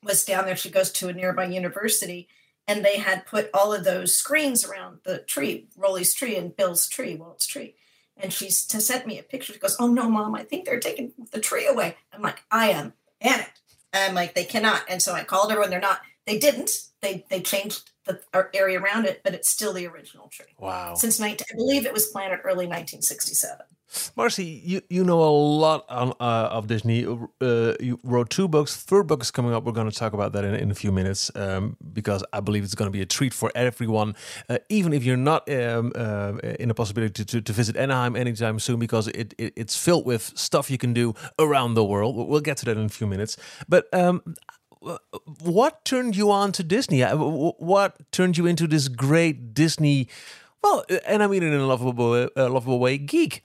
[0.04, 0.56] was down there.
[0.56, 2.28] She goes to a nearby university,
[2.68, 6.88] and they had put all of those screens around the tree, Rolly's tree and Bill's
[6.88, 7.76] tree, Walt's tree.
[8.18, 9.54] And she sent me a picture.
[9.54, 10.36] She goes, "Oh no, mom!
[10.36, 13.62] I think they're taking the tree away." I'm like, "I am panicked."
[13.94, 16.02] I'm like, "They cannot." And so I called her when They're not.
[16.26, 16.72] They didn't.
[17.02, 20.54] They they changed the area around it, but it's still the original tree.
[20.58, 20.96] Wow!
[20.96, 23.66] Since 19, I believe it was planted early 1967.
[24.16, 27.06] Marcy, you, you know a lot on, uh, of Disney.
[27.06, 28.76] Uh, you wrote two books.
[28.76, 29.64] Third book is coming up.
[29.64, 32.64] We're going to talk about that in, in a few minutes um, because I believe
[32.64, 34.16] it's going to be a treat for everyone,
[34.50, 38.16] uh, even if you're not um, uh, in a possibility to, to, to, visit Anaheim
[38.16, 42.16] anytime soon because it, it, it's filled with stuff you can do around the world.
[42.16, 43.38] We'll get to that in a few minutes.
[43.70, 44.36] But um,
[45.42, 47.04] what turned you on to Disney?
[47.04, 50.08] Uh, what turned you into this great Disney?
[50.64, 53.44] Well, and I mean it in a lovable, uh, lovable way, geek.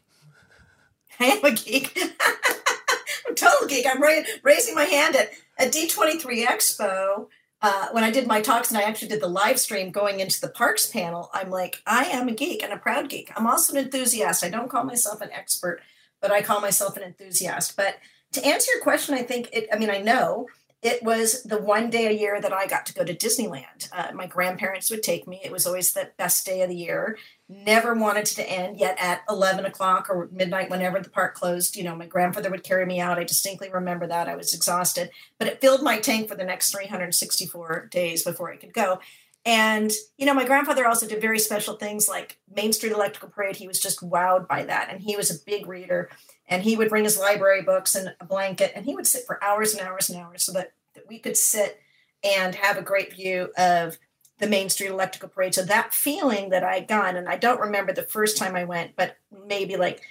[1.21, 1.99] I am a geek.
[3.29, 3.87] I'm total geek.
[3.89, 7.29] I'm ra- raising my hand at, at D23 Expo.
[7.61, 10.41] Uh, when I did my talks and I actually did the live stream going into
[10.41, 13.31] the parks panel, I'm like, I am a geek and a proud geek.
[13.37, 14.43] I'm also an enthusiast.
[14.43, 15.81] I don't call myself an expert,
[16.21, 17.77] but I call myself an enthusiast.
[17.77, 17.99] But
[18.33, 20.49] to answer your question, I think it, I mean, I know
[20.83, 23.89] it was the one day a year that I got to go to Disneyland.
[23.93, 25.41] Uh, my grandparents would take me.
[25.45, 27.17] It was always the best day of the year.
[27.49, 31.85] Never wanted to end, yet at 11 o'clock or midnight, whenever the park closed, you
[31.85, 33.19] know, my grandfather would carry me out.
[33.19, 34.29] I distinctly remember that.
[34.29, 38.57] I was exhausted, but it filled my tank for the next 364 days before I
[38.57, 38.99] could go.
[39.45, 43.57] And, you know, my grandfather also did very special things like Main Street Electrical Parade.
[43.57, 44.89] He was just wowed by that.
[44.91, 46.11] And he was a big reader
[46.53, 49.43] and he would bring his library books and a blanket and he would sit for
[49.43, 51.81] hours and hours and hours so that, that we could sit
[52.23, 53.99] and have a great view of
[54.39, 55.55] the Main Street Electrical Parade.
[55.55, 58.97] So that feeling that I got, and I don't remember the first time I went,
[58.97, 60.03] but maybe like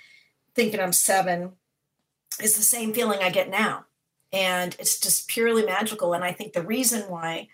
[0.56, 1.52] thinking I'm seven,
[2.42, 3.86] is the same feeling I get now.
[4.34, 6.14] And it's just purely magical.
[6.14, 7.50] And I think the reason why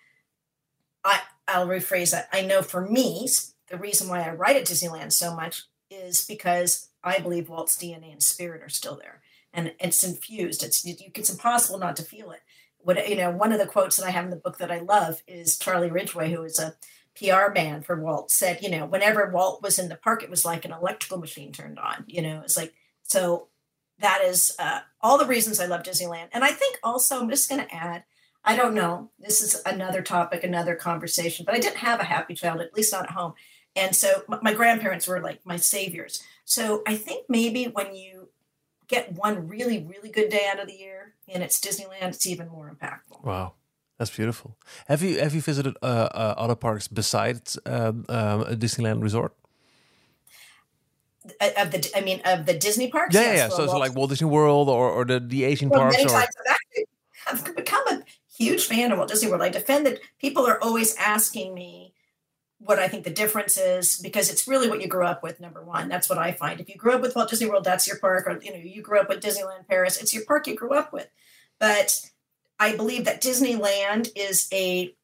[1.04, 2.30] I I'll rephrase that.
[2.32, 3.28] I know for me,
[3.70, 8.12] the reason why I write at Disneyland so much is because I believe Walt's DNA
[8.12, 9.22] and spirit are still there,
[9.54, 10.64] and it's infused.
[10.64, 12.42] It's it's impossible not to feel it.
[12.80, 14.80] What you know, one of the quotes that I have in the book that I
[14.80, 16.76] love is Charlie Ridgway, who is a
[17.18, 20.46] PR man for Walt, said, you know, whenever Walt was in the park, it was
[20.46, 22.04] like an electrical machine turned on.
[22.08, 23.48] You know, it's like so.
[24.00, 27.50] That is uh, all the reasons I love Disneyland, and I think also I'm just
[27.50, 28.04] going to add.
[28.46, 29.10] I don't know.
[29.20, 31.46] This is another topic, another conversation.
[31.46, 33.34] But I didn't have a happy childhood, at least not at home.
[33.76, 36.24] And so my grandparents were like my saviors.
[36.48, 38.30] So I think maybe when you
[38.88, 42.48] get one really, really good day out of the year and it's Disneyland, it's even
[42.48, 43.22] more impactful.
[43.22, 43.56] Wow.
[43.98, 44.56] That's beautiful.
[44.88, 49.36] Have you have you visited uh, uh, other parks besides um, um, a Disneyland resort?
[51.42, 53.14] Uh, of the, I mean, of the Disney parks.
[53.14, 53.50] Yeah, yes, yeah.
[53.50, 55.98] So, so like Walt Disney World or, or the the Asian well, parks.
[55.98, 56.14] Many or...
[56.14, 56.30] times
[57.28, 58.04] I've become a
[58.38, 59.42] huge fan of Walt Disney World.
[59.42, 61.94] I defend that people are always asking me
[62.60, 65.40] what I think the difference is because it's really what you grew up with.
[65.40, 66.60] Number one, that's what I find.
[66.60, 68.82] If you grew up with Walt Disney World, that's your park, or you know, you
[68.82, 71.08] grew up with Disneyland Paris, it's your park you grew up with.
[71.60, 72.02] But
[72.60, 74.96] I believe that Disneyland is a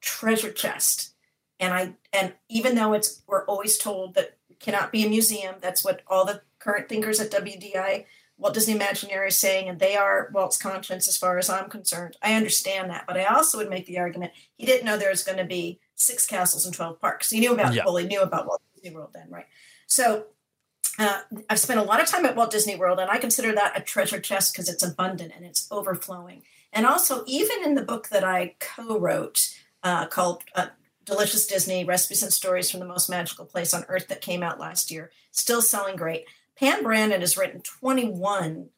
[0.00, 1.14] treasure chest,
[1.58, 5.56] and I and even though it's we're always told that it cannot be a museum,
[5.60, 8.04] that's what all the current thinkers at WDI
[8.38, 12.16] Walt Disney Imagineering is saying, and they are Walt's conscience as far as I'm concerned.
[12.22, 15.24] I understand that, but I also would make the argument he didn't know there was
[15.24, 17.30] going to be six castles and 12 parks.
[17.30, 17.84] He knew about, yeah.
[17.84, 19.46] well, he knew about Walt Disney World then, right?
[19.86, 20.26] So
[20.98, 21.20] uh,
[21.50, 23.82] I've spent a lot of time at Walt Disney World, and I consider that a
[23.82, 26.42] treasure chest because it's abundant and it's overflowing.
[26.72, 30.66] And also, even in the book that I co wrote uh, called uh,
[31.04, 34.60] Delicious Disney Recipes and Stories from the Most Magical Place on Earth that came out
[34.60, 36.24] last year, still selling great.
[36.58, 38.68] Pam Brandon has written 21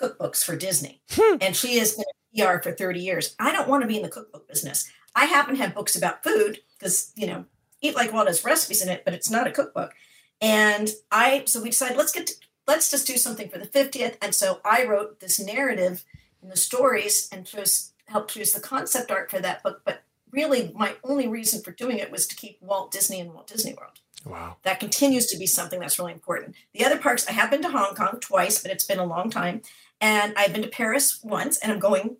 [0.00, 1.36] cookbooks for Disney, hmm.
[1.40, 3.34] and she has been a PR for 30 years.
[3.38, 4.90] I don't want to be in the cookbook business.
[5.14, 7.44] I happen to have books about food because, you know,
[7.80, 9.94] Eat Like Walt has recipes in it, but it's not a cookbook.
[10.40, 12.34] And I, so we decided let's get, to,
[12.66, 14.16] let's just do something for the 50th.
[14.22, 16.04] And so I wrote this narrative
[16.42, 19.82] and the stories and chose, helped choose the concept art for that book.
[19.84, 23.46] But really, my only reason for doing it was to keep Walt Disney and Walt
[23.46, 24.00] Disney World.
[24.24, 24.56] Wow.
[24.62, 26.56] That continues to be something that's really important.
[26.72, 29.30] The other parks, I have been to Hong Kong twice, but it's been a long
[29.30, 29.62] time.
[30.00, 32.16] And I've been to Paris once, and I'm going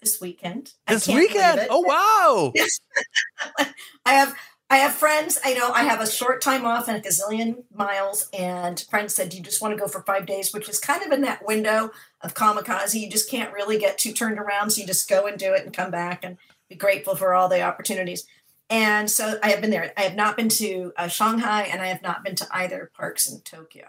[0.00, 0.72] this weekend.
[0.86, 1.66] This weekend?
[1.70, 2.52] Oh wow!
[2.54, 2.80] Yes,
[4.04, 4.34] I have.
[4.70, 5.38] I have friends.
[5.44, 9.28] I know I have a short time off and a gazillion miles, and friends said
[9.28, 11.46] Do you just want to go for five days, which is kind of in that
[11.46, 11.90] window
[12.22, 12.98] of kamikaze.
[12.98, 15.64] You just can't really get too turned around, so you just go and do it
[15.64, 16.38] and come back and
[16.68, 18.26] be grateful for all the opportunities.
[18.70, 19.92] And so I have been there.
[19.96, 23.30] I have not been to uh, Shanghai, and I have not been to either parks
[23.30, 23.84] in Tokyo.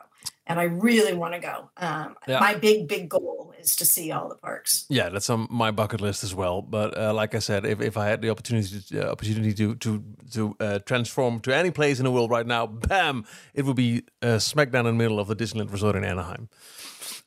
[0.48, 1.70] And I really want to go.
[1.78, 2.40] Um, Yeah.
[2.40, 4.86] My big, big goal is to see all the parks.
[4.90, 6.62] Yeah, that's on my bucket list as well.
[6.62, 9.76] But uh, like I said, if, if I had the opportunity to, uh, opportunity to
[9.76, 13.76] to to uh, transform to any place in the world right now, bam, it would
[13.76, 16.50] be uh, smack down in the middle of the Disneyland Resort in Anaheim.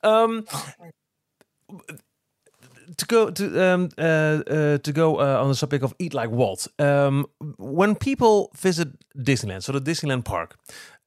[0.01, 0.45] Um,
[2.97, 6.29] to go to um, uh, uh, to go uh, on the subject of eat like
[6.29, 6.67] Walt.
[6.79, 7.25] Um,
[7.57, 10.57] when people visit Disneyland, so the Disneyland park,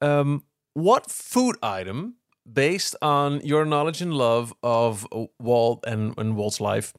[0.00, 2.16] um, what food item,
[2.50, 5.06] based on your knowledge and love of
[5.38, 6.94] Walt and, and Walt's life,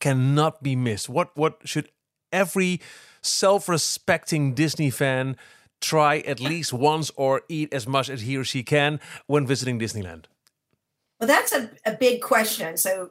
[0.00, 1.08] cannot be missed?
[1.08, 1.90] What what should
[2.32, 2.80] every
[3.22, 5.36] self-respecting Disney fan
[5.80, 9.78] try at least once or eat as much as he or she can when visiting
[9.78, 10.24] Disneyland?
[11.20, 12.76] Well, that's a, a big question.
[12.76, 13.10] So,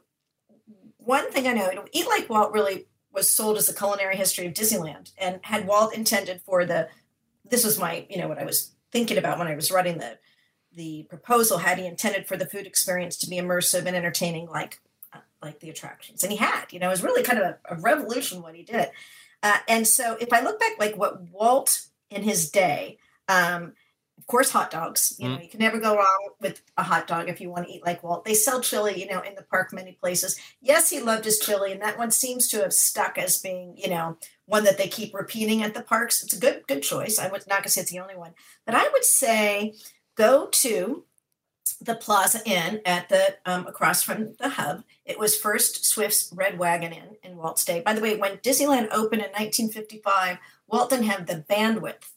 [1.08, 4.52] one thing I know, Eat Like Walt really was sold as the culinary history of
[4.52, 6.88] Disneyland, and had Walt intended for the,
[7.48, 10.18] this was my, you know, what I was thinking about when I was writing the,
[10.74, 11.56] the proposal.
[11.56, 14.80] Had he intended for the food experience to be immersive and entertaining, like,
[15.14, 17.74] uh, like the attractions, and he had, you know, it was really kind of a,
[17.74, 18.90] a revolution what he did.
[19.42, 23.72] Uh, and so, if I look back, like what Walt in his day, um,
[24.18, 25.14] of course, hot dogs.
[25.18, 27.72] You know, you can never go wrong with a hot dog if you want to
[27.72, 28.24] eat like Walt.
[28.24, 30.38] They sell chili, you know, in the park many places.
[30.60, 33.88] Yes, he loved his chili, and that one seems to have stuck as being, you
[33.88, 36.22] know, one that they keep repeating at the parks.
[36.22, 37.18] It's a good good choice.
[37.18, 38.34] I was not gonna say it's the only one,
[38.66, 39.74] but I would say
[40.16, 41.04] go to
[41.80, 44.82] the Plaza Inn at the um, across from the hub.
[45.04, 47.80] It was first Swift's Red Wagon Inn in Walt's day.
[47.80, 52.10] By the way, when Disneyland opened in 1955, Walt didn't have the bandwidth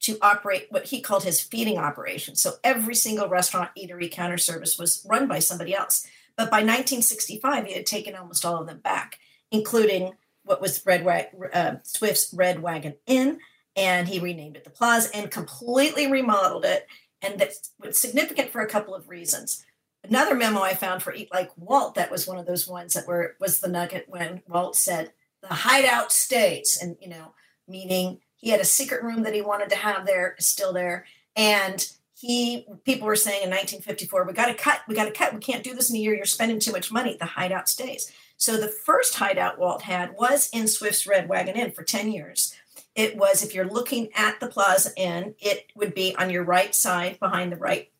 [0.00, 2.36] to operate what he called his feeding operation.
[2.36, 6.06] So every single restaurant, eatery, counter service was run by somebody else.
[6.36, 9.18] But by 1965, he had taken almost all of them back,
[9.50, 10.12] including
[10.44, 11.06] what was Red
[11.52, 13.40] uh, Swift's Red Wagon Inn,
[13.76, 16.86] and he renamed it the Plaza and completely remodeled it.
[17.20, 19.64] And that's was significant for a couple of reasons.
[20.04, 23.08] Another memo I found for Eat Like Walt that was one of those ones that
[23.08, 27.34] were was the nugget when Walt said the hideout stays, and you know,
[27.66, 31.04] meaning he had a secret room that he wanted to have there, still there.
[31.36, 35.34] And he, people were saying in 1954, we got to cut, we got to cut.
[35.34, 36.14] We can't do this in a year.
[36.14, 37.16] You're spending too much money.
[37.18, 38.10] The hideout stays.
[38.36, 42.54] So the first hideout Walt had was in Swift's Red Wagon Inn for 10 years.
[42.94, 46.74] It was, if you're looking at the Plaza Inn, it would be on your right
[46.74, 47.90] side behind the right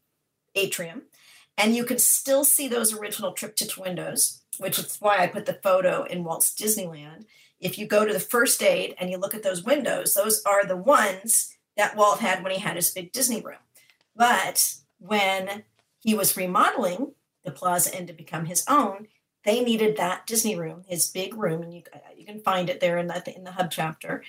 [0.54, 1.02] atrium.
[1.56, 5.58] And you could still see those original triptych windows, which is why I put the
[5.62, 7.24] photo in Walt's Disneyland
[7.60, 10.64] if you go to the first aid and you look at those windows, those are
[10.64, 13.58] the ones that Walt had when he had his big Disney room.
[14.14, 15.64] But when
[16.00, 19.08] he was remodeling the Plaza Inn to become his own,
[19.44, 21.82] they needed that Disney room, his big room, and you
[22.16, 24.22] you can find it there in the in the hub chapter,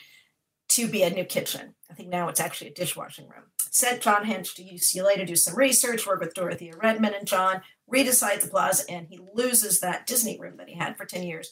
[0.70, 1.74] to be a new kitchen.
[1.90, 3.46] I think now it's actually a dishwashing room.
[3.72, 7.62] Sent John Hench to UCLA to do some research, work with Dorothea Redmond and John,
[7.92, 11.52] redecide the plaza, and he loses that Disney room that he had for 10 years.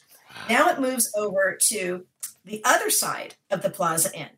[0.50, 2.06] Now it moves over to
[2.46, 4.30] the other side of the Plaza Inn.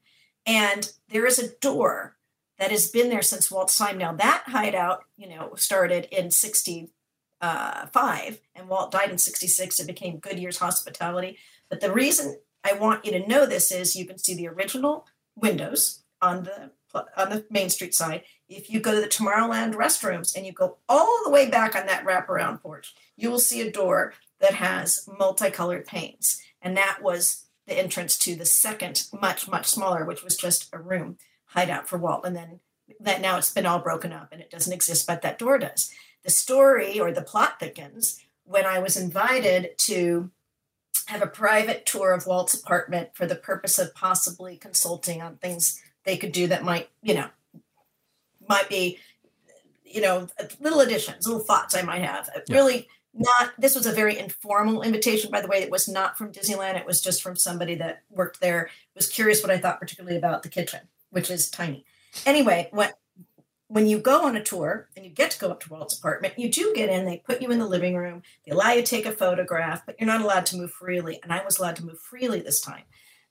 [0.46, 2.18] And there is a door
[2.58, 3.98] that has been there since Walt's time.
[3.98, 6.92] Now that hideout, you know, started in 65
[7.42, 9.80] and Walt died in 66.
[9.80, 11.38] It became Goodyear's Hospitality.
[11.70, 15.08] But the reason I want you to know this is you can see the original
[15.36, 16.72] windows on the
[17.16, 18.24] on the Main Street side.
[18.48, 21.86] If you go to the Tomorrowland restrooms and you go all the way back on
[21.86, 26.42] that wraparound porch, you will see a door that has multicolored panes.
[26.62, 30.80] And that was the entrance to the second, much, much smaller, which was just a
[30.80, 32.26] room hideout for Walt.
[32.26, 32.60] And then
[33.00, 35.92] that now it's been all broken up and it doesn't exist, but that door does.
[36.24, 40.32] The story or the plot thickens when I was invited to
[41.06, 45.82] have a private tour of Walt's apartment for the purpose of possibly consulting on things
[46.04, 47.28] they could do that might, you know,
[48.48, 49.00] might be,
[49.84, 50.28] you know,
[50.60, 52.30] little additions, little thoughts I might have.
[52.48, 52.56] Yeah.
[52.56, 55.58] Really not, this was a very informal invitation, by the way.
[55.58, 56.80] It was not from Disneyland.
[56.80, 60.44] It was just from somebody that worked there, was curious what I thought particularly about
[60.44, 61.86] the kitchen, which is tiny.
[62.26, 62.92] Anyway, when,
[63.68, 66.38] when you go on a tour and you get to go up to Walt's apartment,
[66.38, 68.88] you do get in, they put you in the living room, they allow you to
[68.88, 71.20] take a photograph, but you're not allowed to move freely.
[71.24, 72.84] And I was allowed to move freely this time.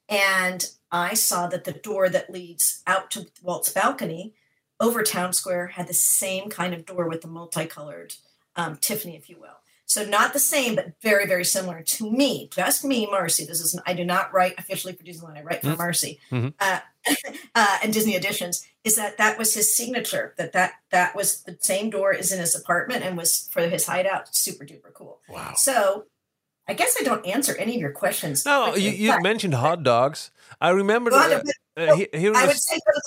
[0.09, 4.35] And I saw that the door that leads out to Walt's balcony
[4.81, 8.15] over Town Square had the same kind of door with the multicolored
[8.57, 9.59] um, Tiffany, if you will.
[9.89, 13.47] So not the same, but very, very similar to me, just me, Marcy.
[13.47, 15.39] This is I do not write officially for Disneyland.
[15.39, 15.79] I write for Mm.
[15.79, 16.53] Marcy Mhm.
[16.61, 16.81] uh,
[17.55, 18.67] uh, and Disney Editions.
[18.85, 20.35] Is that that was his signature?
[20.37, 23.87] That that that was the same door is in his apartment and was for his
[23.87, 24.35] hideout.
[24.37, 25.21] Super duper cool.
[25.27, 25.55] Wow.
[25.57, 26.05] So
[26.69, 28.45] I guess I don't answer any of your questions.
[28.45, 30.31] No, you, you but- mentioned hot dogs.
[30.61, 31.45] I remember Well, that,
[31.77, 33.01] but- uh, he- hearing I would say go to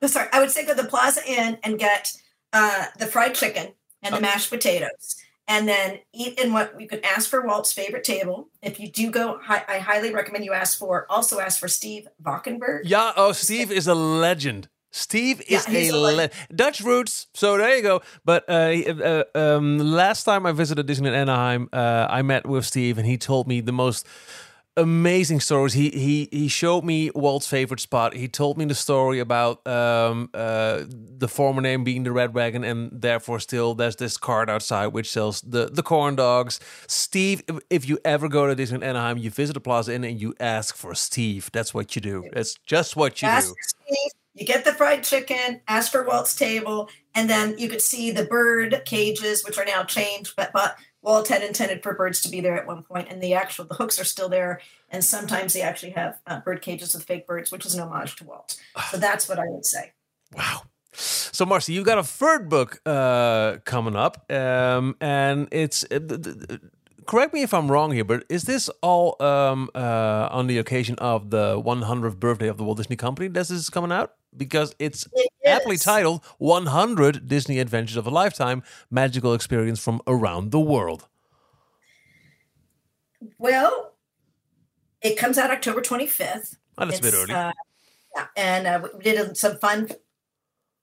[0.00, 2.12] the, sorry, I would say go to the Plaza Inn and get
[2.52, 3.72] uh, the fried chicken
[4.02, 4.20] and the Oh.
[4.20, 5.16] mashed potatoes,
[5.48, 8.50] and then eat in what you could ask for Walt's favorite table.
[8.62, 11.06] If you do go, hi, I highly recommend you ask for.
[11.08, 12.82] Also ask for Steve Valkenberg.
[12.84, 14.68] Yeah, oh, Steve is a legend.
[14.90, 16.32] Steve is he's a a le- legend.
[16.54, 17.26] Dutch roots.
[17.34, 18.02] So there you go.
[18.24, 22.98] But uh, uh, um, last time I visited Disneyland Anaheim, uh, I met with Steve,
[22.98, 24.06] and he told me the most
[24.78, 25.74] amazing stories.
[25.74, 28.14] He he he showed me Walt's favorite spot.
[28.14, 32.64] He told me the story about um, uh, the former name being the Red Wagon,
[32.64, 36.60] and therefore still there's this cart outside which sells the the corn dogs.
[36.86, 40.34] Steve, if, you ever go to Disneyland Anaheim, you visit the Plaza Inn and you
[40.40, 41.50] ask for Steve.
[41.52, 42.24] That's what you do.
[42.32, 43.54] That's just what you ask do.
[43.60, 44.12] Steve.
[44.34, 45.60] You get the fried chicken.
[45.66, 49.82] Ask for Walt's table, and then you could see the bird cages, which are now
[49.82, 50.76] changed, but but.
[51.02, 53.74] Walt had intended for birds to be there at one point, and the actual the
[53.74, 54.60] hooks are still there.
[54.90, 58.16] And sometimes they actually have uh, bird cages with fake birds, which is an homage
[58.16, 58.56] to Walt.
[58.90, 59.92] So that's what I would say.
[60.34, 60.62] Wow.
[60.92, 65.84] So, Marcy, you've got a third book uh, coming up, um, and it's.
[65.84, 66.00] Uh,
[67.06, 70.96] correct me if I'm wrong here, but is this all um, uh, on the occasion
[70.98, 73.28] of the 100th birthday of the Walt Disney Company?
[73.28, 78.62] This is coming out because it's It aptly titled 100 Disney Adventures of a Lifetime
[78.90, 81.08] Magical Experience from Around the World.
[83.38, 83.94] Well,
[85.02, 86.56] it comes out October 25th.
[86.76, 87.32] Oh, that's a bit early.
[87.32, 87.52] Uh,
[88.16, 89.88] yeah, and uh, we did some fun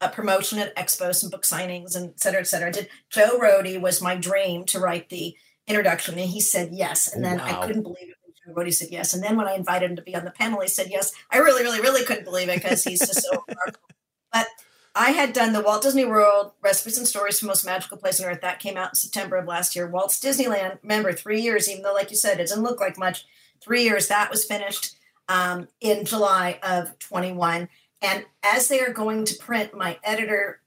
[0.02, 2.72] uh, promotion at expos and book signings and et cetera, et cetera.
[2.72, 5.36] Did Joe Rohde was my dream to write the
[5.68, 7.12] introduction, and he said yes.
[7.14, 7.62] And then Wow.
[7.62, 8.15] I couldn't believe it
[8.50, 9.14] Rohde said yes.
[9.14, 11.14] And then when I invited him to be on the panel, he said yes.
[11.32, 13.90] I really, really, really couldn't believe it because he's just so remarkable.
[14.32, 14.48] But
[14.94, 18.30] I had done the Walt Disney World Recipes and Stories for Most Magical Place on
[18.30, 18.42] Earth.
[18.42, 19.88] That came out in September of last year.
[19.88, 23.26] Walt's Disneyland, remember, three years, even though, like you said, it doesn't look like much.
[23.62, 24.96] Three years, that was finished
[25.28, 27.68] um, in July of 21.
[28.02, 30.62] And as they are going to print, my editor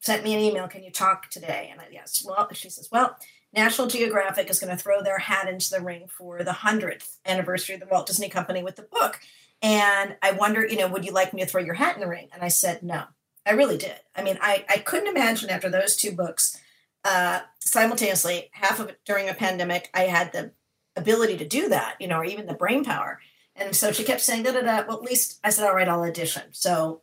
[0.00, 0.68] sent me an email.
[0.68, 1.68] Can you talk today?
[1.70, 2.24] And I, yes.
[2.26, 3.16] Well, she says, well,
[3.54, 7.74] National Geographic is going to throw their hat into the ring for the 100th anniversary
[7.74, 9.20] of the Walt Disney Company with the book.
[9.60, 12.08] And I wonder, you know, would you like me to throw your hat in the
[12.08, 12.28] ring?
[12.32, 13.04] And I said, no,
[13.46, 13.96] I really did.
[14.16, 16.58] I mean, I, I couldn't imagine after those two books
[17.04, 20.52] uh, simultaneously, half of it during a pandemic, I had the
[20.96, 23.20] ability to do that, you know, or even the brain power.
[23.54, 24.84] And so she kept saying, da da da.
[24.86, 26.42] Well, at least I said, all right, I'll audition.
[26.52, 27.02] So,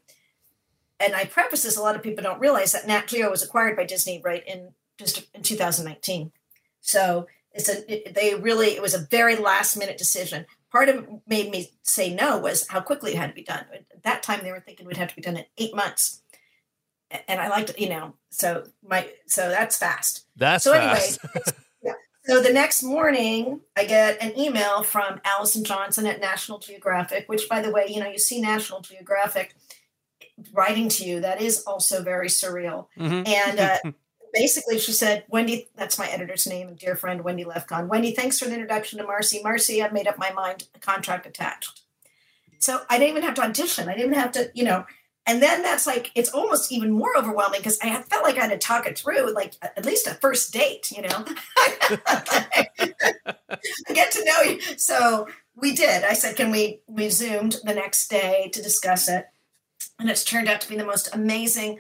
[1.00, 3.78] and I preface this, a lot of people don't realize that Nat Geo was acquired
[3.78, 6.32] by Disney right in just in 2019.
[6.82, 10.46] So it's a, they really, it was a very last minute decision.
[10.72, 13.66] Part of made me say no was how quickly it had to be done.
[13.74, 16.22] At that time, they were thinking it would have to be done in eight months.
[17.28, 20.28] And I liked, it, you know, so my, so that's fast.
[20.36, 21.20] That's So anyway, fast.
[21.84, 21.94] yeah.
[22.26, 27.50] So the next morning, I get an email from Allison Johnson at National Geographic, which,
[27.50, 29.56] by the way, you know, you see National Geographic
[30.54, 31.22] writing to you.
[31.22, 32.88] That is also very surreal.
[32.98, 33.28] Mhm.
[33.28, 33.78] And uh,
[34.34, 37.88] basically, she said, Wendy, that's my editor's name, and dear friend Wendy Lefkon.
[37.88, 39.42] Wendy, thanks for the introduction to Marcy.
[39.44, 41.82] Marcy, I've made up my mind, a contract attached.
[42.60, 43.90] So I didn't even have to audition.
[43.90, 44.86] I didn't have to, you know.
[45.26, 48.52] And then that's like, it's almost even more overwhelming because I felt like I had
[48.52, 51.26] to talk it through, like at least a first date, you know.
[51.58, 52.68] I
[53.94, 54.60] get to know you.
[54.78, 56.04] So we did.
[56.04, 59.28] I said, can we, we Zoomed the next day to discuss it.
[60.00, 61.80] And it's turned out to be the most amazing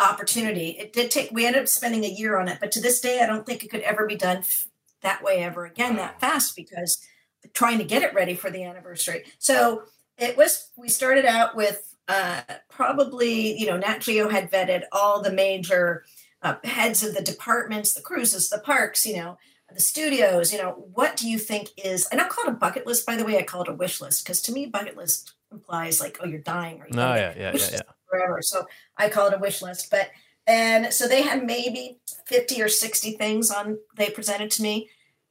[0.00, 0.70] opportunity.
[0.70, 3.20] It did take, we ended up spending a year on it, but to this day,
[3.20, 4.68] I don't think it could ever be done f-
[5.02, 7.04] that way ever again that fast because
[7.52, 9.24] trying to get it ready for the anniversary.
[9.38, 9.82] So
[10.16, 15.22] it was, we started out with uh, probably, you know, Nat Geo had vetted all
[15.22, 16.04] the major
[16.42, 19.36] uh, heads of the departments, the cruises, the parks, you know,
[19.72, 22.54] the studios, you know, what do you think is, and I don't call it a
[22.54, 24.96] bucket list, by the way, I call it a wish list because to me, bucket
[24.96, 27.80] list implies like, oh, you're dying or you No, gotta yeah, yeah, yeah, yeah.
[28.08, 28.42] Forever.
[28.42, 29.90] So I call it a wish list.
[29.90, 30.10] But
[30.46, 34.88] and so they had maybe 50 or 60 things on they presented to me.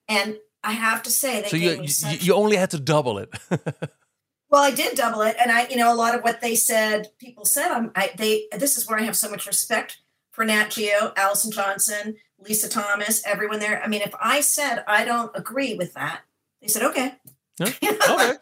[0.08, 3.30] And I have to say they So you, you you only had to double it.
[4.50, 7.08] well, I did double it, and I, you know, a lot of what they said,
[7.20, 10.00] people said, I'm, I, they, this is where I have so much respect
[10.32, 13.82] for Nat Geo, Allison Johnson, Lisa Thomas, everyone there.
[13.82, 16.22] I mean, if I said I don't agree with that,
[16.62, 17.14] they said okay.
[17.60, 18.34] Yeah, okay.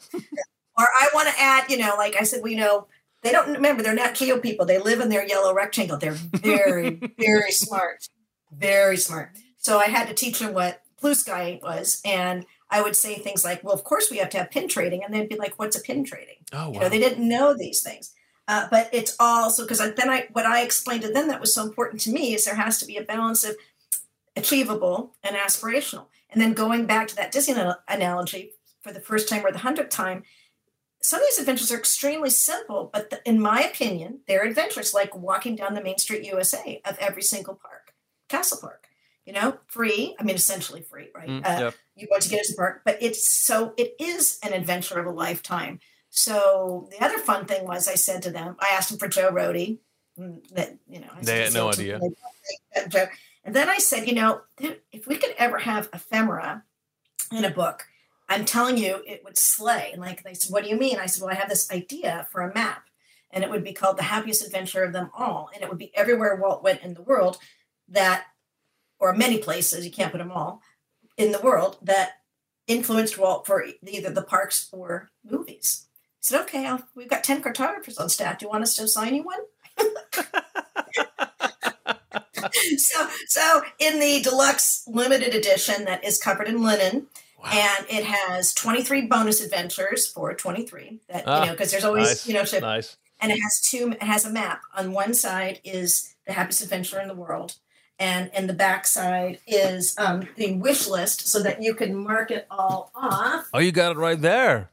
[0.77, 2.87] or I want to add, you know, like I said, we know
[3.25, 4.67] they don't remember they're not Geo people.
[4.67, 5.97] They live in their yellow rectangle.
[5.97, 8.07] They're very, very smart,
[8.55, 9.31] very smart.
[9.57, 13.43] So I had to teach them what blue sky was, and I would say things
[13.43, 15.75] like, "Well, of course we have to have pin trading," and they'd be like, "What's
[15.75, 16.79] a pin trading?" Oh, You wow.
[16.81, 18.13] know, they didn't know these things.
[18.47, 21.63] Uh, but it's also because then I what I explained to them that was so
[21.63, 23.55] important to me is there has to be a balance of
[24.35, 26.05] achievable and aspirational.
[26.29, 27.55] And then going back to that Disney
[27.87, 28.51] analogy
[28.81, 30.23] for the first time or the hundredth time,
[31.05, 35.15] some of these adventures are extremely simple, but the, in my opinion, they're adventures like
[35.15, 37.93] walking down the Main Street USA of every single park,
[38.27, 38.87] Castle Park.
[39.25, 40.15] You know, free.
[40.19, 41.27] I mean, essentially free, right?
[41.27, 41.71] Mm, uh.
[41.95, 45.07] You want to get into the park, but it's so it is an adventure of
[45.07, 45.79] a lifetime.
[46.11, 49.31] So the other fun thing was, I said to them, I asked them for Joe
[49.31, 49.79] Rohde.
[50.19, 51.99] mm, That you know, I They had no idea.
[52.89, 53.07] Joe."
[53.43, 54.41] And then I said, you know,
[54.91, 56.63] if we could ever have ephemera
[57.31, 57.85] in a book,
[58.27, 59.89] I'm telling you, it would slay.
[59.91, 60.97] And like they said, what do you mean?
[60.97, 62.87] I said, well, I have this idea for a map,
[63.31, 65.95] and it would be called the happiest adventure of them all, and it would be
[65.95, 67.37] everywhere Walt went in the world
[67.89, 68.25] that,
[68.99, 70.61] or many places, you can't put them all
[71.17, 72.21] in the world that
[72.67, 75.85] influenced Walt for either the parks or movies.
[75.87, 78.39] I said, okay, I'll, we've got 10 cartographers on staff.
[78.39, 79.39] Do you want us to assign you one?
[82.77, 87.07] so, so in the deluxe limited edition that is covered in linen,
[87.45, 87.51] Wow.
[87.79, 92.07] and it has 23 bonus adventures for 23 that Ah, you know because there's always
[92.07, 92.27] nice.
[92.27, 92.97] you know nice.
[93.21, 96.99] and it has two it has a map on one side is the happiest adventure
[96.99, 97.55] in the world
[97.99, 102.31] and in the back side is um, the wish list so that you can mark
[102.31, 104.71] it all off Oh, you got it right there.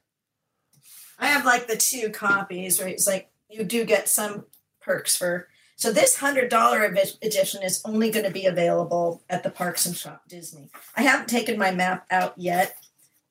[1.18, 4.46] i have like the two copies right it's like you do get some
[4.80, 5.48] perks for
[5.82, 9.96] so this hundred dollar edition is only going to be available at the parks and
[9.96, 10.70] shop disney.
[10.96, 12.76] I haven't taken my map out yet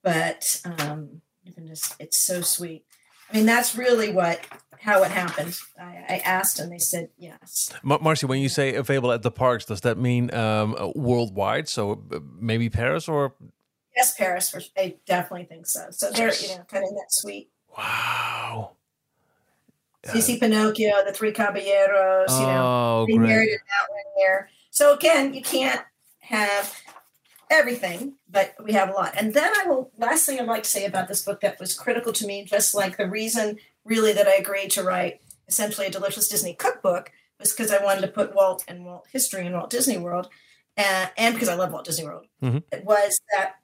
[0.03, 2.83] but um you can just it's so sweet.
[3.29, 4.41] I mean that's really what
[4.81, 5.57] how it happened.
[5.79, 7.71] I, I asked and they said yes.
[7.83, 11.69] Mar- Marcy, when you say available at the parks, does that mean um, worldwide?
[11.69, 13.33] So uh, maybe Paris or?
[13.95, 15.87] Yes paris for, i definitely think so.
[15.91, 18.71] So they're you know kind of in that sweet wow.
[20.19, 23.53] See pinocchio the three caballeros you know Oh, they married great.
[23.55, 24.49] it that one there.
[24.71, 25.81] So again, you can't
[26.21, 26.73] have
[27.49, 29.13] everything, but we have a lot.
[29.17, 31.73] And then I will last thing I'd like to say about this book that was
[31.73, 35.91] critical to me, just like the reason really that I agreed to write essentially a
[35.91, 39.69] delicious Disney cookbook was because I wanted to put Walt and Walt history in Walt
[39.69, 40.29] Disney World,
[40.77, 42.27] and, and because I love Walt Disney World.
[42.41, 42.63] Mhm.
[42.71, 43.55] It was that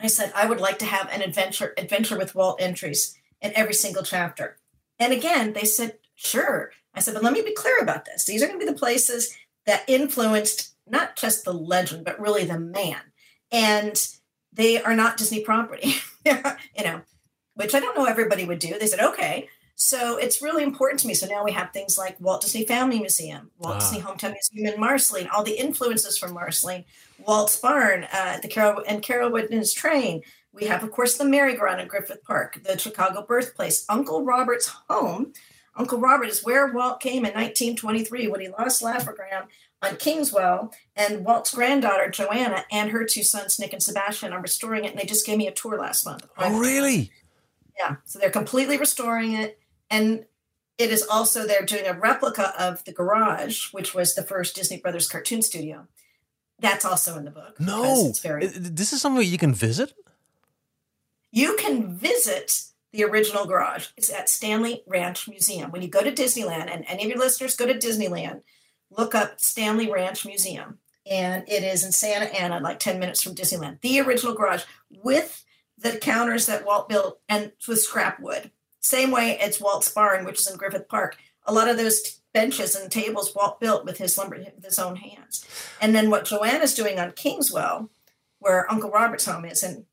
[0.00, 3.74] I said I would like to have an adventure adventure with Walt entries in every
[3.74, 4.56] single chapter.
[4.98, 6.72] And again, they said, sure.
[6.94, 8.24] I said, but let me be clear about this.
[8.24, 9.36] These are going to be the places
[9.66, 13.00] that influenced not just the legend, but really the man.
[13.52, 14.02] And
[14.52, 15.94] they are not Disney property,
[16.24, 17.02] you know,
[17.54, 18.78] which I don't know everybody would do.
[18.78, 19.48] They said, okay.
[19.74, 21.12] So it's really important to me.
[21.12, 23.78] So now we have things like Walt Disney Family Museum, Walt Ah.
[23.80, 26.86] Disney Hometown Museum in Marceline, all the influences from Marceline,
[27.18, 30.22] Walt's Barn, uh, the Carol and Carol Whitman's Train.
[30.56, 35.34] We have, of course, the merry-go-round in Griffith Park, the Chicago birthplace, Uncle Robert's home.
[35.76, 39.44] Uncle Robert is where Walt came in 1923 when he lost Laugh-O-Gram
[39.82, 44.86] on Kingswell, and Walt's granddaughter Joanna and her two sons Nick and Sebastian are restoring
[44.86, 46.26] it, and they just gave me a tour last month.
[46.38, 47.10] Oh, really?
[47.78, 49.58] Yeah, so they're completely restoring it,
[49.90, 50.24] and
[50.78, 54.78] it is also they're doing a replica of the garage, which was the first Disney
[54.78, 55.86] Brothers cartoon studio.
[56.58, 57.60] That's also in the book.
[57.60, 58.06] No.
[58.08, 59.92] it's very This is somewhere you can visit?
[61.36, 62.62] You can visit
[62.94, 63.88] the original garage.
[63.98, 65.70] It's at Stanley Ranch Museum.
[65.70, 68.40] When you go to Disneyland, and any of your listeners go to Disneyland,
[68.90, 70.78] look up Stanley Ranch Museum.
[71.04, 73.82] And it is in Santa Ana, like 10 minutes from Disneyland.
[73.82, 75.44] The original garage with
[75.76, 78.50] the counters that Walt built and with scrap wood.
[78.80, 81.18] Same way it's Walt's barn, which is in Griffith Park.
[81.44, 84.96] A lot of those benches and tables Walt built with his lumber with his own
[84.96, 85.44] hands.
[85.82, 87.90] And then what Joanna's doing on Kingswell,
[88.38, 89.84] where Uncle Robert's home is, and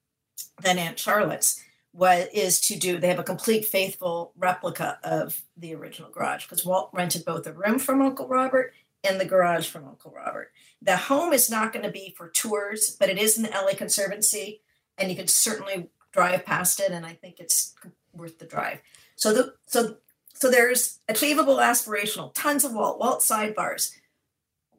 [0.64, 2.98] then Aunt Charlotte's, was is to do.
[2.98, 7.54] They have a complete faithful replica of the original garage because Walt rented both a
[7.54, 10.52] room from Uncle Robert and the garage from Uncle Robert.
[10.82, 13.74] The home is not going to be for tours, but it is in the LA
[13.76, 14.62] Conservancy,
[14.98, 17.76] and you can certainly drive past it, and I think it's
[18.14, 18.82] worth the drive.
[19.16, 19.98] So the so
[20.34, 23.94] so there's achievable, aspirational, tons of Walt, Walt sidebars,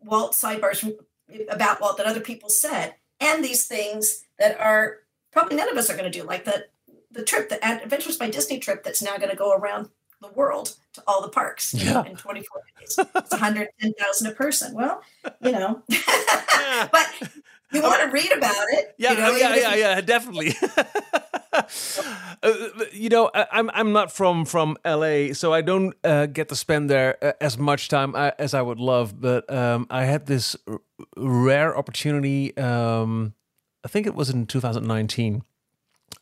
[0.02, 0.94] Walt sidebars from,
[1.48, 4.98] about Walt that other people said, and these things that are
[5.34, 6.66] probably none of us are going to do, like the
[7.10, 9.88] the trip, the Adventures by Disney trip, that's now going to go around
[10.22, 12.04] the world to all the parks know, Yeah.
[12.06, 12.98] in 24 days.
[13.14, 14.74] It's 110,000 a person.
[14.74, 15.02] Well,
[15.42, 17.06] you know, but
[17.72, 18.94] you want to read about it.
[18.98, 20.54] Yeah, you know, yeah, yeah, yeah, definitely.
[22.42, 22.52] Uh,
[22.92, 26.56] you know, I- I'm I'm not from from LA, so I don't uh, get to
[26.56, 29.20] spend there uh, as much time uh, as I would love.
[29.20, 30.80] But um, I had this r-
[31.16, 32.56] rare opportunity.
[32.56, 33.34] Um,
[33.84, 35.42] I think it was in 2019.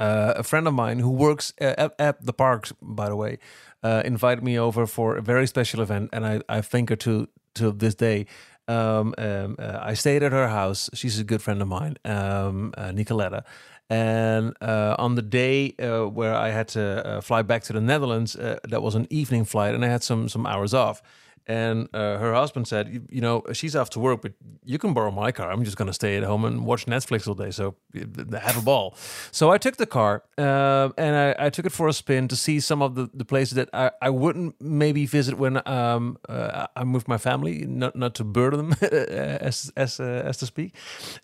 [0.01, 3.39] Uh, a friend of mine who works uh, at, at the parks, by the way,
[3.83, 7.29] uh, invited me over for a very special event, and I, I think her to
[7.55, 8.27] to this day.
[8.69, 10.89] Um, um, uh, I stayed at her house.
[10.95, 13.43] She's a good friend of mine, um, uh, Nicoletta.
[13.91, 18.83] And uh, on the day where I had to fly back to the Netherlands, that
[18.83, 21.03] was an evening flight, and I had some some hours off.
[21.47, 24.32] And uh, her husband said, you, you know, she's off to work, but
[24.64, 25.51] you can borrow my car.
[25.51, 27.51] I'm just going to stay at home and watch Netflix all day.
[27.51, 28.95] So uh, have a ball.
[29.30, 32.36] So I took the car uh, and I, I, took it for a spin to
[32.36, 36.66] see some of the, the places that I, I wouldn't maybe visit when um, uh,
[36.76, 40.74] I'm with my family, not not to burden them, as as uh, as to speak.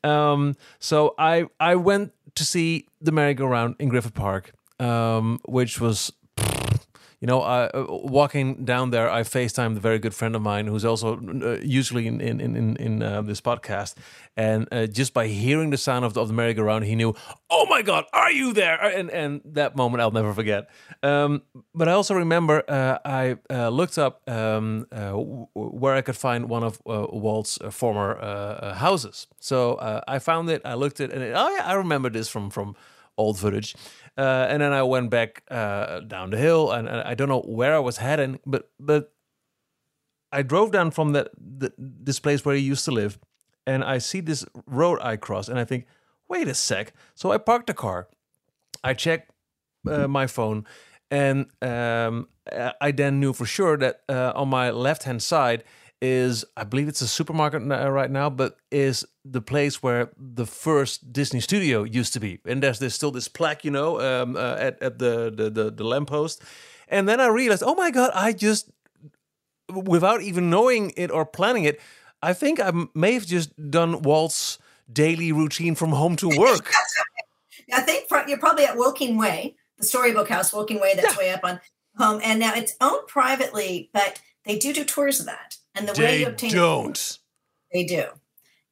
[0.04, 6.12] Um, so I I went to see the merry-go-round in Griffith Park, um, which was
[7.20, 10.84] you know, uh, walking down there, I FaceTimed a very good friend of mine who's
[10.84, 13.96] also uh, usually in in in in uh, this podcast,
[14.36, 17.14] and uh, just by hearing the sound of the, of the merry-go-round, he knew,
[17.50, 18.80] oh my God, are you there?
[18.80, 20.68] Uh, and and that moment I'll never forget.
[21.02, 21.42] Um,
[21.74, 23.36] but I also remember uh, I
[23.68, 24.86] looked up um,
[25.54, 29.26] where I could find one of Walt's former houses.
[29.40, 30.62] So I found it.
[30.64, 32.76] I looked at it, and it, oh yeah, I remember this from from
[33.16, 33.74] old footage.
[34.18, 37.42] Uh, and then I went back uh, down the hill, and, and, I don't know
[37.42, 39.12] where I was heading, but but
[40.32, 41.28] I drove down from that
[41.78, 43.16] this place where he used to live,
[43.64, 45.86] and I see this road I cross, and I think,
[46.28, 46.92] wait a sec.
[47.14, 48.08] So I parked the car,
[48.82, 49.30] I checked
[49.88, 50.66] uh, my phone,
[51.12, 52.26] and um,
[52.80, 55.62] I then knew for sure that uh, on my left hand side
[56.00, 61.12] is I believe it's a supermarket right now, but is the place where the first
[61.12, 62.38] Disney studio used to be.
[62.44, 65.70] And there's, there's still this plaque, you know, um, uh, at, at the, the, the,
[65.70, 66.42] the lamppost.
[66.88, 68.70] And then I realized, oh my God, I just,
[69.72, 71.80] without even knowing it or planning it,
[72.22, 74.58] I think I may have just done Walt's
[74.90, 76.72] daily routine from home to work.
[77.72, 81.18] I think you're probably at Woking Way, the Storybook House, Woking Way, that's yeah.
[81.18, 81.60] way up on
[81.96, 82.20] home.
[82.24, 85.58] And now it's owned privately, but they do do tours of that.
[85.74, 87.18] And the they way you obtain don't.
[87.72, 88.06] They do.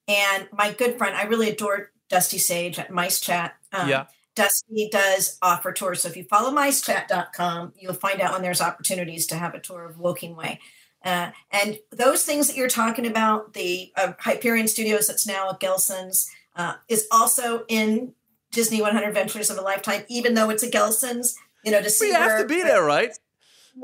[0.09, 3.55] And my good friend, I really adore Dusty Sage at Mice Chat.
[3.73, 4.07] Um, yeah.
[4.35, 6.03] Dusty does offer tours.
[6.03, 9.87] So if you follow micechat.com, you'll find out when there's opportunities to have a tour
[9.87, 10.61] of Woking Way.
[11.03, 15.61] Uh, and those things that you're talking about, the uh, Hyperion Studios that's now at
[15.61, 18.13] Gelson's, uh, is also in
[18.53, 21.37] Disney 100 Adventures of a Lifetime, even though it's a Gelson's.
[21.65, 22.09] You know, to see.
[22.09, 23.17] We have where, to be there, right?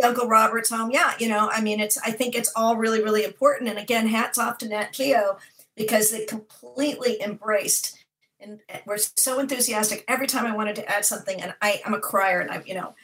[0.02, 0.90] Uncle Robert's home.
[0.90, 1.98] Yeah, you know, I mean, it's.
[1.98, 3.68] I think it's all really, really important.
[3.68, 5.38] And again, hats off to Nat Geo
[5.76, 7.98] because they completely embraced
[8.42, 11.40] and we're so enthusiastic every time I wanted to add something.
[11.40, 12.94] And I, I'm a crier, and I, you know,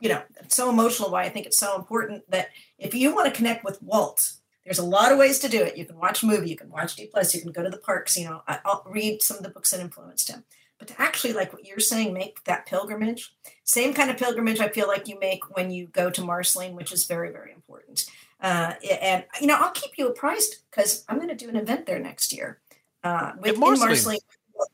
[0.00, 1.10] you know, so emotional.
[1.10, 4.32] Why I think it's so important that if you want to connect with Walt,
[4.64, 5.76] there's a lot of ways to do it.
[5.76, 7.78] You can watch a movie, you can watch D plus, you can go to the
[7.78, 8.16] parks.
[8.16, 10.44] You know, I'll read some of the books that influenced him.
[10.78, 13.34] But to actually, like what you're saying, make that pilgrimage,
[13.70, 16.92] same kind of pilgrimage I feel like you make when you go to Marceline, which
[16.92, 18.04] is very, very important.
[18.40, 21.86] Uh, and you know, I'll keep you apprised because I'm going to do an event
[21.86, 22.58] there next year
[23.04, 23.90] uh, with Marceline.
[23.90, 24.18] Marceline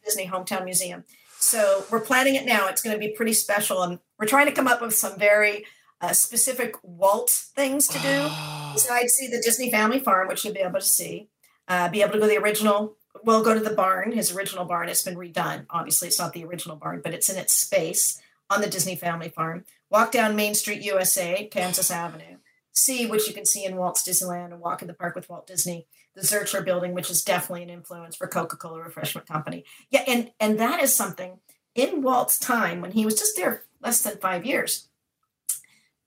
[0.05, 1.05] Disney Hometown Museum.
[1.39, 2.69] So we're planning it now.
[2.69, 5.67] It's going to be pretty special, and we're trying to come up with some very
[6.01, 8.29] uh, specific Walt things to do.
[8.79, 11.29] so I'd see the Disney Family Farm, which you'll be able to see.
[11.69, 12.97] Uh, be able to go to the original.
[13.25, 14.89] We'll go to the barn, his original barn.
[14.89, 15.67] It's been redone.
[15.69, 18.21] Obviously, it's not the original barn, but it's in its space
[18.51, 19.65] on the Disney Family Farm.
[19.91, 22.37] Walk down Main Street, USA, Kansas Avenue
[22.77, 25.47] see what you can see in Walt's Disneyland and walk in the park with Walt
[25.47, 29.65] Disney, the Zurcher building, which is definitely an influence for Coca-Cola Refreshment Company.
[29.91, 31.41] Yeah, and and that is something
[31.75, 34.89] in Walt's time when he was just there less than five years.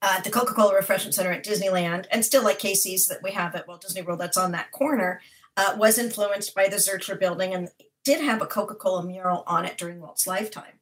[0.01, 3.67] Uh, the Coca-Cola Refreshment Center at Disneyland, and still like Casey's that we have at
[3.67, 5.19] Walt Disney World, that's on that corner,
[5.57, 7.69] uh, was influenced by the Zurcher building and
[8.05, 10.78] did have a Coca-Cola mural on it during Walt's lifetime,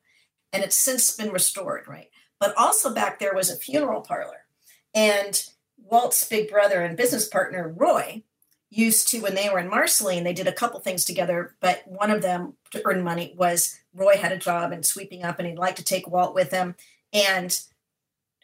[0.54, 2.10] and it's since been restored, right?
[2.40, 4.46] But also back there was a funeral parlor,
[4.94, 5.44] and
[5.78, 8.24] Walt's big brother and business partner, Roy,
[8.70, 12.12] used to, when they were in Marceline, they did a couple things together, but one
[12.12, 15.58] of them to earn money was Roy had a job in sweeping up and he'd
[15.58, 16.76] like to take Walt with him
[17.14, 17.58] and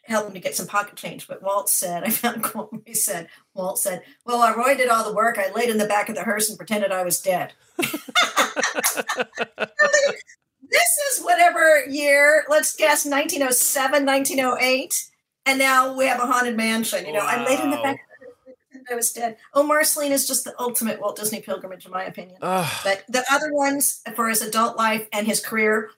[0.04, 1.28] help him to get some pocket change.
[1.28, 5.04] But Walt said, I found quote he said, Walt said, Well, while Roy did all
[5.04, 7.52] the work, I laid in the back of the hearse and pretended I was dead.
[10.70, 15.10] this is whatever year, let's guess 1907, 1908
[15.46, 17.06] and now we have a haunted mansion.
[17.06, 17.36] You know, wow.
[17.38, 18.00] I laid in the back.
[18.90, 19.38] I was dead.
[19.54, 22.36] Oh, Marceline is just the ultimate Walt Disney pilgrimage, in my opinion.
[22.42, 22.70] Ugh.
[22.84, 25.90] But the other ones for his adult life and his career,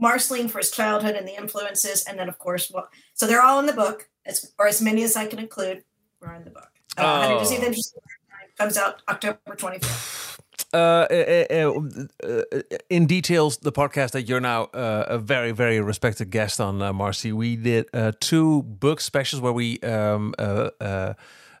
[0.00, 3.60] Marceline for his childhood and the influences, and then of course, well, so they're all
[3.60, 5.84] in the book, as, or as many as I can include.
[6.22, 6.70] Are in the book.
[6.96, 7.38] Uh, oh.
[7.40, 7.82] Disney
[8.56, 10.33] comes out October 25th.
[10.74, 11.70] Uh, uh,
[12.24, 12.40] uh,
[12.90, 17.32] in details, the podcast that you're now a very, very respected guest on, Marcy.
[17.32, 17.86] We did
[18.20, 20.34] two book specials where we um,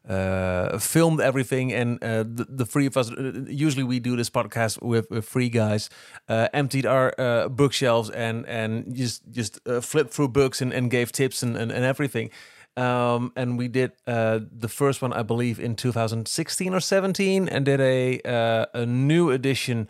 [0.08, 3.10] uh, filmed everything, and uh, the, the three of us.
[3.48, 5.88] Usually, we do this podcast with, with three guys.
[6.28, 10.90] Uh, emptied our uh, bookshelves and and just just uh, flipped through books and, and
[10.90, 12.30] gave tips and and, and everything.
[12.76, 17.64] Um, and we did uh, the first one, I believe, in 2016 or 17, and
[17.64, 19.88] did a uh, a new edition.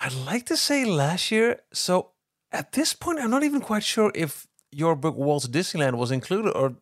[0.00, 1.60] I'd like to say last year.
[1.72, 2.12] So
[2.50, 6.52] at this point, I'm not even quite sure if your book Walt's Disneyland was included
[6.52, 6.76] or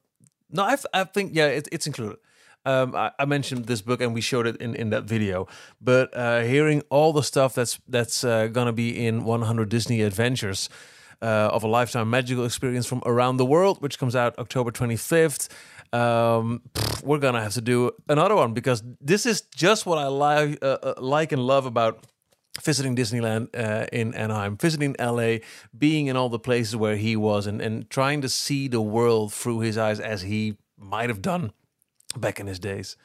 [0.51, 0.63] no.
[0.63, 2.19] I, I think yeah, it, it's included.
[2.65, 5.47] Um, I, I mentioned this book and we showed it in, in that video.
[5.81, 10.69] But uh, hearing all the stuff that's that's uh, gonna be in 100 Disney Adventures
[11.23, 15.49] uh, of a lifetime magical experience from around the world, which comes out October 25th.
[15.93, 20.07] Um, pff, we're gonna have to do another one because this is just what I
[20.09, 22.05] like, uh, uh, like and love about
[22.63, 25.39] visiting Disneyland uh, in Anaheim, visiting LA,
[25.77, 29.33] being in all the places where he was, and, and trying to see the world
[29.33, 31.53] through his eyes as he might have done
[32.17, 32.97] back in his days.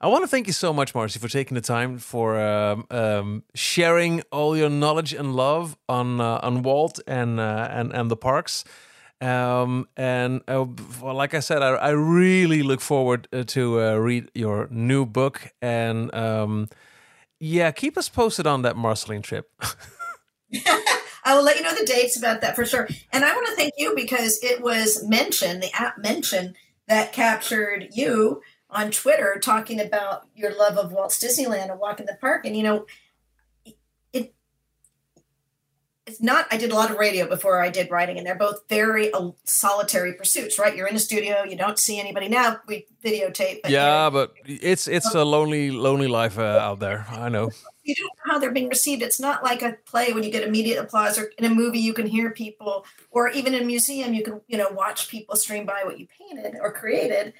[0.00, 3.42] I want to thank you so much, Marcy, for taking the time for um, um,
[3.54, 8.16] sharing all your knowledge and love on uh, on Walt and uh, and and the
[8.16, 8.64] parks.
[9.20, 10.66] Um, and uh,
[11.02, 15.04] well, like I said, I, I really look forward uh, to uh, read your new
[15.04, 15.52] book.
[15.60, 16.68] And um,
[17.40, 19.50] yeah, keep us posted on that Marceline trip.
[21.24, 22.88] I will let you know the dates about that for sure.
[23.12, 26.54] And I want to thank you because it was mentioned, the app mentioned
[26.86, 28.40] that captured you
[28.70, 32.44] on Twitter talking about your love of Walt's Disneyland and Walk in the park.
[32.44, 32.86] And you know,
[34.12, 34.34] it
[36.06, 36.46] it's not.
[36.50, 39.30] I did a lot of radio before I did writing, and they're both very uh,
[39.44, 40.58] solitary pursuits.
[40.58, 40.76] Right?
[40.76, 42.28] You're in a studio, you don't see anybody.
[42.28, 43.62] Now we videotape.
[43.62, 47.06] But yeah, but it's it's a lonely lonely life uh, out there.
[47.10, 47.50] I know.
[47.84, 49.02] you don't know how they're being received.
[49.02, 51.94] It's not like a play when you get immediate applause, or in a movie you
[51.94, 55.64] can hear people, or even in a museum you can you know watch people stream
[55.64, 57.32] by what you painted or created.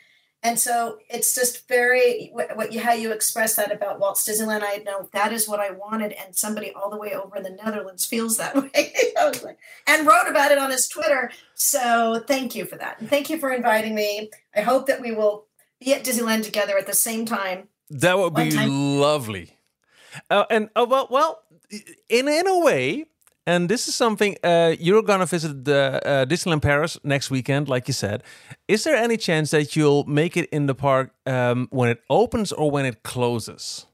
[0.43, 4.63] And so it's just very what, you how you express that about Walt's Disneyland.
[4.63, 7.51] I know that is what I wanted, and somebody all the way over in the
[7.51, 8.93] Netherlands feels that way.
[9.17, 11.33] Like, and wrote about it on his Twitter.
[11.55, 14.31] So thank you for that, and thank you for inviting me.
[14.55, 15.47] I hope that we will
[15.81, 17.69] be at Disneyland together at the same time.
[17.91, 19.59] That would be lovely.
[20.31, 21.43] Uh, and uh, well, well,
[22.09, 23.07] in in a way,
[23.49, 27.89] and this is something uh, you're gonna visit the uh, Disneyland Paris next weekend, like
[27.89, 28.23] you said.
[28.67, 32.53] Is there any chance that you'll make it in the park um, when it opens
[32.53, 33.87] or when it closes?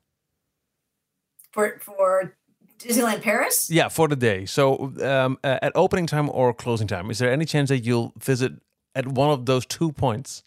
[1.54, 2.36] for for
[2.78, 3.70] Disneyland Paris.
[3.70, 4.44] Yeah, for the day.
[4.44, 8.12] So um, uh, at opening time or closing time, is there any chance that you'll
[8.18, 8.52] visit
[8.94, 10.42] at one of those two points?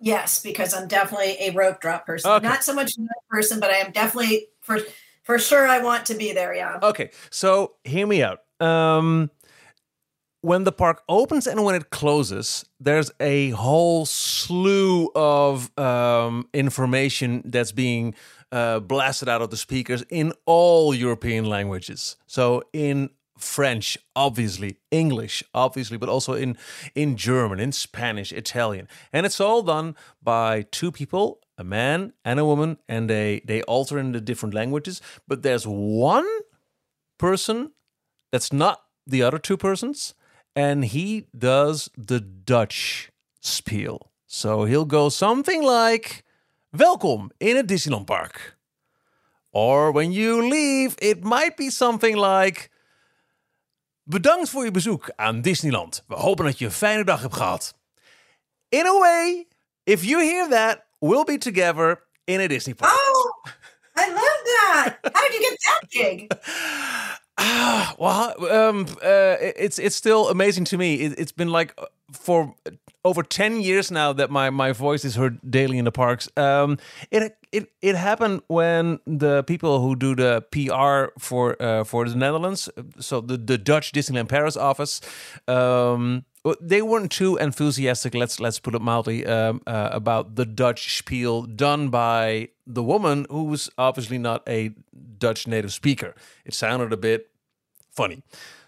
[0.00, 2.30] Yes, because I'm definitely a rope drop person.
[2.30, 2.46] Okay.
[2.46, 4.78] Not so much a person, but I am definitely for
[5.28, 5.68] for sure.
[5.68, 6.54] I want to be there.
[6.54, 6.78] Yeah.
[6.82, 8.40] Okay, so hear me out.
[8.60, 9.30] Um,
[10.40, 17.42] when the park opens and when it closes, there's a whole slew of um, information
[17.44, 18.14] that's being
[18.52, 22.16] uh, blasted out of the speakers in all European languages.
[22.26, 26.56] So in French, obviously, English, obviously, but also in
[26.94, 32.38] in German, in Spanish, Italian, and it's all done by two people, a man and
[32.38, 35.02] a woman, and they they alter in the different languages.
[35.26, 36.26] But there's one
[37.16, 37.72] person
[38.30, 38.78] that's not
[39.10, 40.14] the other two persons,
[40.54, 43.98] and he does the Dutch spiel.
[44.26, 46.24] So he'll go something like,
[46.70, 48.56] "Welkom in a Disneyland park,"
[49.50, 52.70] or when you leave, it might be something like.
[54.10, 56.04] Bedankt voor je bezoek aan Disneyland.
[56.06, 57.74] We hopen dat je een fijne dag hebt gehad.
[58.68, 59.46] In a way,
[59.84, 62.92] if you hear that, we'll be together in a Disney park.
[62.94, 63.32] Oh,
[63.96, 64.96] I love that.
[65.14, 66.32] How did you get that gig?
[67.40, 70.94] Ah, well, um, uh, it's it's still amazing to me.
[70.96, 72.52] It, it's been like uh, for
[73.04, 76.28] over ten years now that my, my voice is heard daily in the parks.
[76.36, 76.78] Um,
[77.12, 82.16] it it it happened when the people who do the PR for uh, for the
[82.16, 82.68] Netherlands,
[82.98, 85.00] so the the Dutch Disneyland Paris office,
[85.46, 86.24] um,
[86.60, 88.14] they weren't too enthusiastic.
[88.14, 93.26] Let's let's put it mildly um, uh, about the Dutch spiel done by the woman
[93.30, 94.72] who was obviously not a
[95.18, 96.14] Dutch native speaker.
[96.44, 97.30] It sounded a bit
[97.90, 98.22] funny.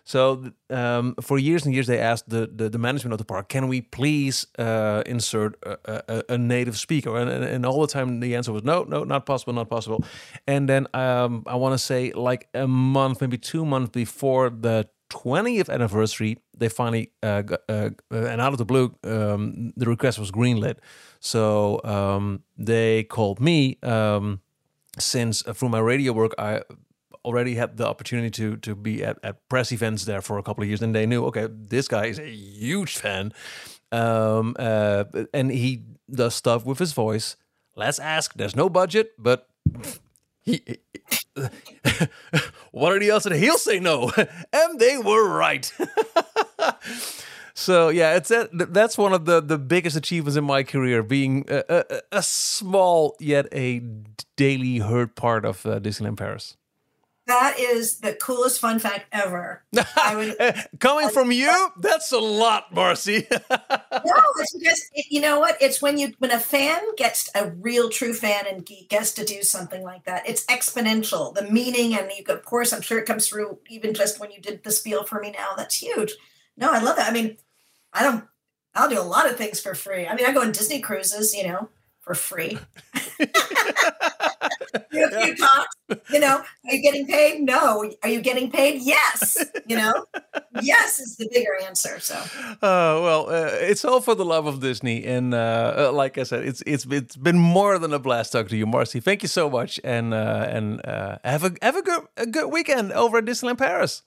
[0.05, 3.49] So um, for years and years, they asked the, the, the management of the park,
[3.49, 7.87] "Can we please uh, insert a, a, a native speaker?" And, and, and all the
[7.87, 10.03] time, the answer was no, no, not possible, not possible.
[10.49, 14.89] And then um, I want to say, like a month, maybe two months before the
[15.11, 20.19] 20th anniversary, they finally uh, got, uh, and out of the blue, um, the request
[20.19, 20.77] was greenlit.
[21.21, 23.79] So um, they called me.
[23.83, 24.41] Um,
[24.99, 26.63] since uh, through my radio work, I
[27.25, 30.63] already had the opportunity to to be at, at press events there for a couple
[30.63, 33.33] of years, and they knew, okay, this guy is a huge fan,
[33.93, 37.37] um, uh, and he does stuff with his voice
[37.77, 38.35] Let's ask.
[38.35, 39.49] There's no budget, but
[40.43, 40.63] he,
[42.71, 44.11] what are the odds that he'll say no?
[44.53, 45.73] and they were right.
[47.55, 51.45] so yeah, it's that, that's one of the the biggest achievements in my career, being
[51.49, 53.83] a, a, a small yet a
[54.37, 56.57] daily heard part of uh, Disneyland Paris.
[57.31, 59.63] That is the coolest fun fact ever.
[59.73, 60.37] Would,
[60.81, 63.25] Coming from you, that's a lot, Marcy.
[63.31, 65.57] no, it's just you know what?
[65.61, 69.45] It's when you when a fan gets a real true fan and gets to do
[69.45, 70.29] something like that.
[70.29, 71.33] It's exponential.
[71.33, 74.41] The meaning and you, of course, I'm sure it comes through even just when you
[74.41, 75.51] did the spiel for me now.
[75.57, 76.15] That's huge.
[76.57, 77.09] No, I love that.
[77.09, 77.37] I mean,
[77.93, 78.25] I don't.
[78.75, 80.09] I'll do a lot of things for free.
[80.09, 81.69] I mean, I go on Disney cruises, you know,
[82.01, 82.59] for free.
[84.93, 85.67] you, you talk,
[86.11, 87.41] you know, are you getting paid?
[87.41, 87.91] No.
[88.03, 88.83] Are you getting paid?
[88.83, 89.45] Yes.
[89.67, 90.07] You know,
[90.63, 92.01] yes is the bigger answer.
[92.01, 96.19] So, uh, well, uh, it's all for the love of Disney, and uh, uh, like
[96.19, 99.01] I said, it's it's it's been more than a blast talking to you, Marcy.
[99.01, 102.51] Thank you so much, and uh, and uh, have a have a good a good
[102.51, 104.03] weekend over at Disneyland Paris.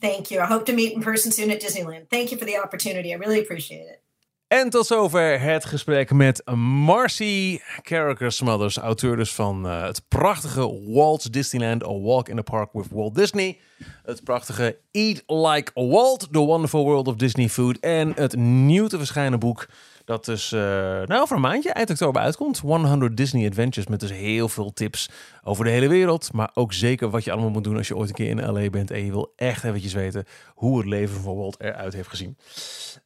[0.00, 0.40] Thank you.
[0.40, 2.08] I hope to meet in person soon at Disneyland.
[2.08, 3.12] Thank you for the opportunity.
[3.12, 4.02] I really appreciate it.
[4.50, 10.92] En tot zover het gesprek met Marcy Carricker Smothers, auteur dus van uh, het prachtige
[10.92, 13.58] Walt Disneyland, A Walk in the Park with Walt Disney.
[14.04, 17.78] Het prachtige Eat Like Walt, The Wonderful World of Disney Food.
[17.78, 19.68] En het nieuw te verschijnen boek
[20.10, 22.58] dat dus uh, nou, over een maandje, eind oktober uitkomt.
[22.58, 25.10] 100 Disney Adventures met dus heel veel tips
[25.42, 26.32] over de hele wereld.
[26.32, 28.70] Maar ook zeker wat je allemaal moet doen als je ooit een keer in LA
[28.70, 28.90] bent.
[28.90, 32.36] En je wil echt eventjes weten hoe het leven Walt eruit heeft gezien.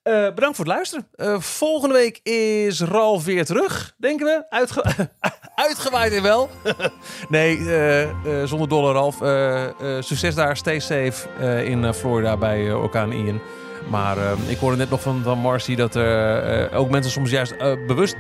[0.04, 1.06] Uh, bedankt voor het luisteren.
[1.16, 4.44] Uh, volgende week is Ralf weer terug, denken we.
[4.48, 5.08] Uitge
[5.54, 6.50] uitgewaaid en wel.
[7.28, 7.56] nee,
[8.46, 9.14] zonder dolle Ralf.
[10.04, 11.28] succes daar, stay safe
[11.64, 13.40] in Florida bij orkaan Ian.
[13.88, 17.30] Maar uh, ik hoorde net nog van, van Marcy dat er uh, ook mensen soms
[17.30, 18.16] juist uh, bewust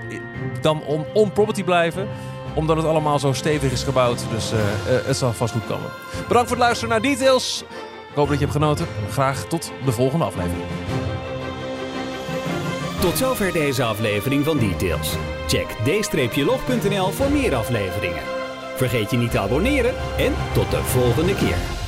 [0.60, 2.08] dan on, on property blijven.
[2.54, 4.24] Omdat het allemaal zo stevig is gebouwd.
[4.30, 4.52] Dus
[5.06, 5.90] het zal vast goed komen.
[6.28, 7.64] Bedankt voor het luisteren naar Details.
[8.10, 8.86] Ik hoop dat je hebt genoten.
[9.10, 10.64] Graag tot de volgende aflevering.
[13.00, 15.14] Tot zover deze aflevering van Details.
[15.46, 15.66] Check
[16.32, 18.22] d-log.nl voor meer afleveringen.
[18.76, 21.83] Vergeet je niet te abonneren en tot de volgende keer.